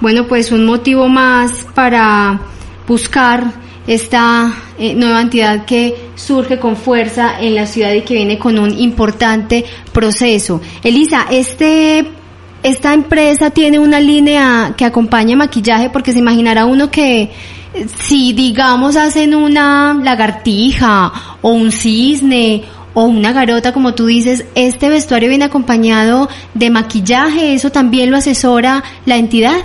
Bueno, 0.00 0.24
pues 0.24 0.52
un 0.52 0.66
motivo 0.66 1.08
más 1.08 1.66
para 1.74 2.38
buscar 2.86 3.44
esta 3.86 4.52
eh, 4.78 4.94
nueva 4.94 5.22
entidad 5.22 5.64
que 5.64 6.10
surge 6.16 6.58
con 6.58 6.76
fuerza 6.76 7.40
en 7.40 7.54
la 7.54 7.64
ciudad 7.64 7.94
y 7.94 8.02
que 8.02 8.12
viene 8.12 8.38
con 8.38 8.58
un 8.58 8.78
importante 8.78 9.64
proceso. 9.90 10.60
Elisa, 10.82 11.28
este 11.30 12.17
esta 12.62 12.92
empresa 12.92 13.50
tiene 13.50 13.78
una 13.78 14.00
línea 14.00 14.74
que 14.76 14.84
acompaña 14.84 15.36
maquillaje 15.36 15.90
porque 15.90 16.12
se 16.12 16.18
imaginará 16.18 16.64
uno 16.64 16.90
que 16.90 17.22
eh, 17.74 17.88
si 17.96 18.32
digamos 18.32 18.96
hacen 18.96 19.34
una 19.34 19.94
lagartija 20.02 21.12
o 21.42 21.50
un 21.50 21.70
cisne 21.70 22.64
o 22.94 23.02
una 23.02 23.32
garota, 23.32 23.72
como 23.72 23.94
tú 23.94 24.06
dices, 24.06 24.44
este 24.56 24.88
vestuario 24.88 25.28
viene 25.28 25.44
acompañado 25.44 26.28
de 26.54 26.70
maquillaje, 26.70 27.54
¿eso 27.54 27.70
también 27.70 28.10
lo 28.10 28.16
asesora 28.16 28.82
la 29.06 29.16
entidad? 29.16 29.56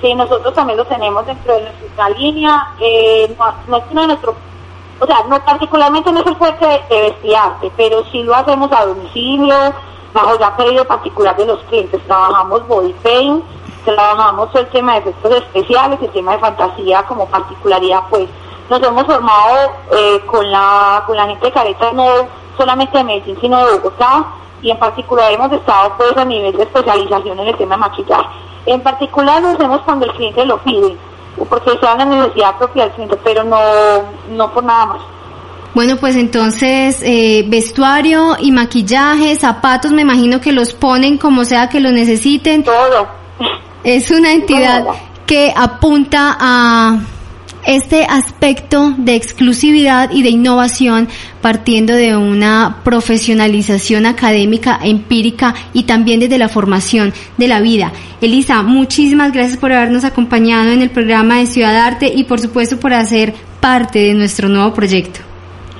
Sí, 0.00 0.14
nosotros 0.14 0.54
también 0.54 0.78
lo 0.78 0.84
tenemos 0.84 1.26
dentro 1.26 1.54
de 1.54 1.62
nuestra 1.62 2.10
línea, 2.10 2.68
eh, 2.80 3.34
no, 3.66 3.76
es 3.76 3.84
uno 3.90 4.00
de 4.02 4.06
nuestro, 4.06 4.36
o 5.00 5.06
sea, 5.06 5.16
no 5.28 5.44
particularmente 5.44 6.12
no 6.12 6.20
es 6.20 6.26
el 6.26 6.36
fuerte 6.36 6.66
de, 6.88 7.02
vestiarte, 7.02 7.72
pero 7.76 8.04
sí 8.12 8.22
lo 8.22 8.34
hacemos 8.34 8.70
a 8.72 8.86
domicilio, 8.86 9.74
bajo 10.12 10.38
ya 10.38 10.56
pedido 10.56 10.84
particular 10.84 11.36
de 11.36 11.46
los 11.46 11.60
clientes, 11.64 12.00
trabajamos 12.06 12.66
body 12.66 12.92
paint, 13.02 13.44
trabajamos 13.84 14.48
el 14.54 14.66
tema 14.68 14.92
de 14.94 14.98
efectos 14.98 15.32
especiales, 15.36 15.98
el 16.02 16.10
tema 16.10 16.32
de 16.32 16.38
fantasía 16.38 17.02
como 17.04 17.26
particularidad, 17.26 18.02
pues 18.10 18.28
nos 18.68 18.82
hemos 18.82 19.04
formado 19.04 19.72
eh, 19.92 20.20
con 20.26 20.50
la 20.50 21.02
con 21.06 21.16
la 21.16 21.26
gente 21.26 21.46
de 21.46 21.52
Careta 21.52 21.92
no 21.92 22.06
solamente 22.56 22.98
de 22.98 23.04
Medellín, 23.04 23.38
sino 23.40 23.64
de 23.64 23.72
Bogotá, 23.78 24.26
y 24.62 24.70
en 24.70 24.78
particular 24.78 25.32
hemos 25.32 25.50
estado 25.52 25.94
pues 25.96 26.16
a 26.16 26.24
nivel 26.24 26.56
de 26.56 26.62
especialización 26.64 27.38
en 27.40 27.48
el 27.48 27.56
tema 27.56 27.76
de 27.76 27.80
maquillaje. 27.80 28.28
En 28.66 28.82
particular 28.82 29.42
lo 29.42 29.48
hacemos 29.48 29.80
cuando 29.82 30.06
el 30.06 30.12
cliente 30.12 30.44
lo 30.44 30.58
pide, 30.58 30.96
porque 31.48 31.78
sea 31.78 31.94
una 31.94 32.04
necesidad 32.04 32.56
propia 32.58 32.84
del 32.84 32.92
cliente, 32.92 33.16
pero 33.24 33.44
no, 33.44 33.58
no 34.30 34.52
por 34.52 34.64
nada 34.64 34.86
más. 34.86 35.00
Bueno, 35.74 35.96
pues 35.96 36.16
entonces 36.16 36.98
eh, 37.02 37.44
vestuario 37.46 38.36
y 38.40 38.50
maquillaje, 38.50 39.36
zapatos, 39.36 39.92
me 39.92 40.02
imagino 40.02 40.40
que 40.40 40.52
los 40.52 40.74
ponen 40.74 41.16
como 41.16 41.44
sea 41.44 41.68
que 41.68 41.80
lo 41.80 41.92
necesiten. 41.92 42.64
Todo. 42.64 43.08
Es 43.84 44.10
una 44.10 44.32
entidad 44.32 44.84
que 45.26 45.52
apunta 45.56 46.36
a 46.40 46.98
este 47.64 48.04
aspecto 48.04 48.94
de 48.96 49.14
exclusividad 49.14 50.10
y 50.10 50.22
de 50.22 50.30
innovación 50.30 51.08
partiendo 51.40 51.94
de 51.94 52.16
una 52.16 52.80
profesionalización 52.82 54.06
académica, 54.06 54.78
empírica 54.82 55.54
y 55.72 55.84
también 55.84 56.20
desde 56.20 56.38
la 56.38 56.48
formación 56.48 57.12
de 57.36 57.48
la 57.48 57.60
vida. 57.60 57.92
Elisa, 58.20 58.62
muchísimas 58.62 59.32
gracias 59.32 59.58
por 59.58 59.72
habernos 59.72 60.04
acompañado 60.04 60.70
en 60.70 60.82
el 60.82 60.90
programa 60.90 61.38
de 61.38 61.46
Ciudad 61.46 61.76
Arte 61.76 62.12
y 62.14 62.24
por 62.24 62.40
supuesto 62.40 62.78
por 62.78 62.92
hacer 62.92 63.34
parte 63.60 63.98
de 64.00 64.14
nuestro 64.14 64.48
nuevo 64.48 64.74
proyecto. 64.74 65.29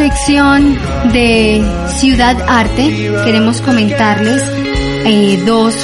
Sección 0.01 0.79
de 1.13 1.63
Ciudad 1.89 2.37
Arte 2.49 3.13
queremos 3.25 3.61
comentarles 3.61 4.43
eh, 5.05 5.43
dos 5.45 5.77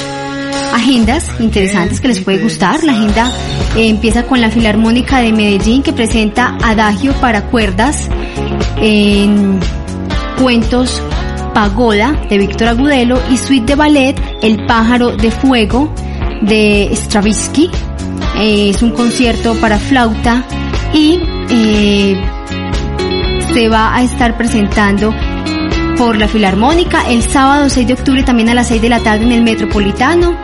agendas 0.73 1.29
interesantes 1.39 2.01
que 2.01 2.07
les 2.07 2.21
puede 2.21 2.39
gustar. 2.39 2.83
La 2.83 2.93
agenda 2.93 3.31
eh, 3.75 3.89
empieza 3.89 4.23
con 4.23 4.41
la 4.41 4.49
Filarmónica 4.49 5.19
de 5.19 5.33
Medellín 5.33 5.83
que 5.83 5.93
presenta 5.93 6.57
Adagio 6.63 7.13
para 7.21 7.43
cuerdas 7.43 8.09
en 8.81 9.59
cuentos 10.41 11.01
Pagoda 11.53 12.19
de 12.29 12.39
Víctor 12.39 12.69
Agudelo 12.69 13.19
y 13.29 13.37
Suite 13.37 13.67
de 13.67 13.75
Ballet 13.75 14.15
El 14.41 14.65
pájaro 14.65 15.15
de 15.15 15.29
fuego 15.29 15.93
de 16.41 16.89
Stravinsky. 16.91 17.69
Eh, 18.39 18.71
es 18.71 18.81
un 18.81 18.91
concierto 18.91 19.53
para 19.61 19.77
flauta 19.77 20.43
y 20.93 21.19
se 23.57 23.69
va 23.69 23.95
a 23.95 24.03
estar 24.03 24.37
presentando 24.37 25.11
por 25.97 26.15
la 26.15 26.27
Filarmónica 26.27 27.09
el 27.09 27.23
sábado 27.23 27.71
6 27.71 27.87
de 27.87 27.93
octubre 27.93 28.21
también 28.21 28.49
a 28.49 28.53
las 28.53 28.67
6 28.67 28.83
de 28.83 28.89
la 28.89 28.99
tarde 28.99 29.25
en 29.25 29.31
el 29.31 29.41
Metropolitano. 29.41 30.37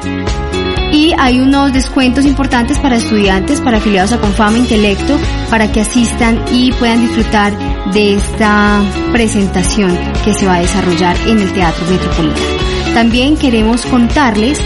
Y 0.92 1.14
hay 1.20 1.40
unos 1.40 1.72
descuentos 1.74 2.26
importantes 2.26 2.80
para 2.80 2.96
estudiantes, 2.96 3.62
para 3.62 3.78
afiliados 3.78 4.14
a 4.14 4.20
Confama 4.20 4.58
Intelecto, 4.58 5.20
para 5.52 5.72
que 5.72 5.82
asistan 5.82 6.44
y 6.52 6.72
puedan 6.72 7.02
disfrutar 7.02 7.54
de 7.94 8.16
esta 8.16 8.82
presentación 9.12 9.96
que 10.26 10.34
se 10.34 10.48
va 10.48 10.56
a 10.56 10.62
desarrollar 10.62 11.16
en 11.28 11.38
el 11.38 11.54
Teatro 11.54 11.86
Metropolitano. 11.86 12.96
También 12.96 13.38
queremos 13.38 13.86
contarles 13.86 14.60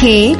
que 0.00 0.34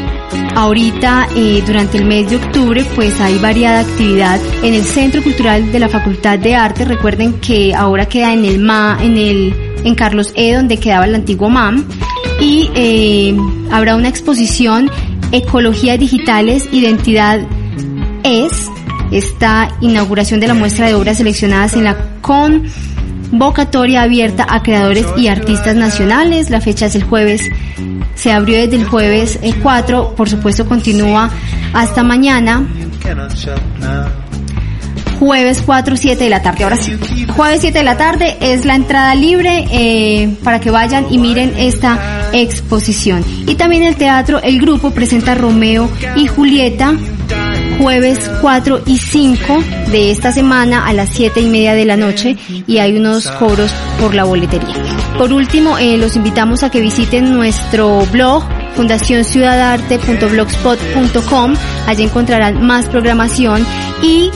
Ahorita, 0.54 1.28
eh, 1.34 1.62
durante 1.66 1.98
el 1.98 2.04
mes 2.04 2.30
de 2.30 2.36
octubre, 2.36 2.84
pues 2.94 3.20
hay 3.20 3.38
variada 3.38 3.80
actividad 3.80 4.40
en 4.62 4.74
el 4.74 4.84
Centro 4.84 5.22
Cultural 5.22 5.72
de 5.72 5.78
la 5.78 5.88
Facultad 5.88 6.38
de 6.38 6.54
Arte. 6.54 6.84
Recuerden 6.84 7.34
que 7.40 7.74
ahora 7.74 8.06
queda 8.06 8.32
en 8.32 8.44
el 8.44 8.58
MA, 8.58 8.98
en 9.00 9.16
el, 9.16 9.54
en 9.84 9.94
Carlos 9.94 10.32
E, 10.34 10.54
donde 10.54 10.78
quedaba 10.78 11.06
el 11.06 11.14
antiguo 11.14 11.48
MAM. 11.48 11.84
Y 12.40 12.70
eh, 12.74 13.36
habrá 13.70 13.96
una 13.96 14.08
exposición 14.08 14.90
Ecología 15.32 15.96
Digitales, 15.96 16.68
Identidad 16.72 17.40
es, 18.22 18.70
esta 19.10 19.70
inauguración 19.80 20.40
de 20.40 20.48
la 20.48 20.54
muestra 20.54 20.86
de 20.86 20.94
obras 20.94 21.18
seleccionadas 21.18 21.74
en 21.74 21.84
la 21.84 21.96
convocatoria 22.20 24.02
abierta 24.02 24.46
a 24.48 24.62
creadores 24.62 25.06
y 25.16 25.28
artistas 25.28 25.74
nacionales. 25.74 26.50
La 26.50 26.60
fecha 26.60 26.86
es 26.86 26.94
el 26.94 27.04
jueves 27.04 27.42
se 28.14 28.32
abrió 28.32 28.58
desde 28.58 28.76
el 28.76 28.84
jueves 28.84 29.38
4, 29.62 30.02
eh, 30.02 30.14
por 30.16 30.28
supuesto 30.28 30.66
continúa 30.66 31.30
hasta 31.72 32.02
mañana. 32.02 32.66
Jueves 35.18 35.62
4, 35.64 35.96
7 35.96 36.24
de 36.24 36.30
la 36.30 36.42
tarde, 36.42 36.64
ahora 36.64 36.76
sí. 36.76 36.96
Jueves 37.36 37.60
7 37.60 37.78
de 37.78 37.84
la 37.84 37.96
tarde 37.96 38.36
es 38.40 38.64
la 38.64 38.74
entrada 38.74 39.14
libre 39.14 39.66
eh, 39.70 40.36
para 40.42 40.58
que 40.60 40.70
vayan 40.70 41.06
y 41.10 41.18
miren 41.18 41.54
esta 41.56 42.30
exposición. 42.32 43.24
Y 43.46 43.54
también 43.54 43.84
el 43.84 43.94
teatro, 43.94 44.40
el 44.42 44.60
grupo 44.60 44.90
presenta 44.90 45.34
Romeo 45.34 45.88
y 46.16 46.26
Julieta 46.26 46.96
jueves 47.78 48.30
4 48.40 48.82
y 48.86 48.98
5 48.98 49.64
de 49.90 50.10
esta 50.10 50.32
semana 50.32 50.86
a 50.86 50.92
las 50.92 51.08
7 51.10 51.40
y 51.40 51.48
media 51.48 51.74
de 51.74 51.84
la 51.84 51.96
noche 51.96 52.36
y 52.66 52.78
hay 52.78 52.96
unos 52.96 53.28
cobros 53.32 53.72
por 54.00 54.14
la 54.14 54.24
boletería. 54.24 54.91
Por 55.22 55.32
último, 55.32 55.78
eh, 55.78 55.96
los 55.98 56.16
invitamos 56.16 56.64
a 56.64 56.70
que 56.70 56.80
visiten 56.80 57.32
nuestro 57.32 58.04
blog 58.06 58.42
fundacionciudadarte.blogspot.com. 58.74 61.54
Allí 61.86 62.02
encontrarán 62.02 62.66
más 62.66 62.88
programación 62.88 63.64
y 64.02 64.32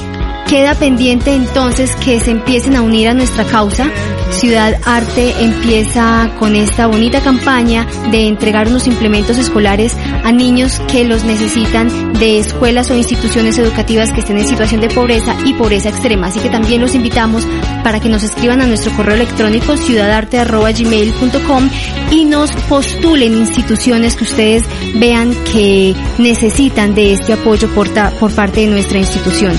queda 0.49 0.75
pendiente 0.75 1.35
entonces 1.35 1.95
que 1.97 2.21
se 2.21 2.31
empiecen 2.31 2.77
a 2.77 2.83
unir 2.83 3.09
a 3.09 3.15
nuestra 3.15 3.45
causa 3.45 3.91
Ciudad 4.31 4.79
Arte 4.85 5.35
empieza 5.41 6.31
con 6.39 6.55
esta 6.57 6.87
bonita 6.87 7.21
campaña 7.21 7.87
de 8.11 8.27
entregar 8.27 8.69
unos 8.69 8.87
implementos 8.87 9.39
escolares 9.39 9.97
a 10.25 10.33
niños 10.33 10.83
que 10.91 11.05
los 11.05 11.25
necesitan 11.25 12.13
de 12.15 12.41
escuelas 12.41 12.91
o 12.91 12.97
instituciones 12.97 13.57
educativas 13.59 14.13
que 14.13 14.21
estén 14.21 14.37
en 14.39 14.47
situación 14.47 14.83
de 14.83 14.89
pobreza 14.89 15.35
y 15.45 15.55
pobreza 15.55 15.89
extrema. 15.89 16.27
Así 16.27 16.41
que 16.41 16.51
también 16.51 16.83
los 16.83 16.95
invitamos 16.95 17.47
para 17.83 17.99
que 18.01 18.09
nos 18.11 18.25
escriban 18.25 18.61
a 18.61 18.67
nuestro 18.67 18.93
correo 18.95 19.15
electrónico 19.15 19.77
ciudadarte.gmail.com 19.77 21.71
y 22.11 22.25
nos 22.25 22.53
postulen 22.69 23.35
instituciones 23.37 24.17
que 24.17 24.25
ustedes 24.25 24.65
vean 24.97 25.35
que 25.53 25.95
necesitan 26.19 26.95
de 26.95 27.13
este 27.13 27.33
apoyo 27.33 27.69
por, 27.75 27.89
por 28.19 28.33
parte 28.33 28.61
de 28.61 28.67
nuestra 28.67 28.99
institución. 28.99 29.53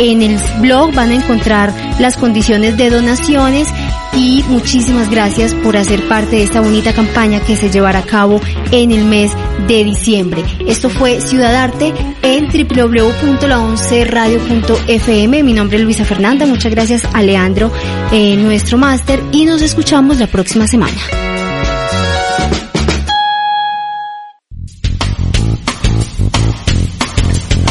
En 0.00 0.20
el 0.22 0.38
blog 0.62 0.94
van 0.94 1.10
a 1.10 1.16
encontrar 1.16 1.74
las 2.00 2.16
condiciones 2.16 2.78
de 2.78 2.88
donaciones 2.88 3.68
y 4.16 4.42
muchísimas 4.48 5.10
gracias 5.10 5.52
por 5.52 5.76
hacer 5.76 6.08
parte 6.08 6.36
de 6.36 6.44
esta 6.44 6.62
bonita 6.62 6.94
campaña 6.94 7.40
que 7.40 7.54
se 7.54 7.68
llevará 7.68 7.98
a 7.98 8.06
cabo 8.06 8.40
en 8.70 8.92
el 8.92 9.04
mes 9.04 9.30
de 9.68 9.84
diciembre. 9.84 10.42
Esto 10.66 10.88
fue 10.88 11.20
Ciudad 11.20 11.54
Arte 11.54 11.92
en 12.22 12.46
www.la11radio.fm. 12.46 15.42
Mi 15.42 15.52
nombre 15.52 15.76
es 15.76 15.84
Luisa 15.84 16.06
Fernanda. 16.06 16.46
Muchas 16.46 16.72
gracias 16.72 17.06
a 17.12 17.20
Leandro, 17.20 17.70
eh, 18.10 18.36
nuestro 18.36 18.78
máster, 18.78 19.22
y 19.32 19.44
nos 19.44 19.60
escuchamos 19.60 20.18
la 20.18 20.28
próxima 20.28 20.66
semana. 20.66 20.96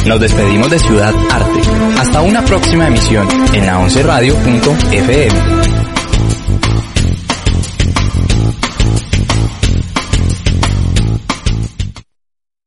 Nos 0.09 0.19
despedimos 0.19 0.71
de 0.71 0.79
Ciudad 0.79 1.13
Arte. 1.31 1.61
Hasta 1.99 2.21
una 2.21 2.43
próxima 2.43 2.87
emisión 2.87 3.27
en 3.53 3.67
la 3.67 3.79
11radio.fm. 3.79 5.78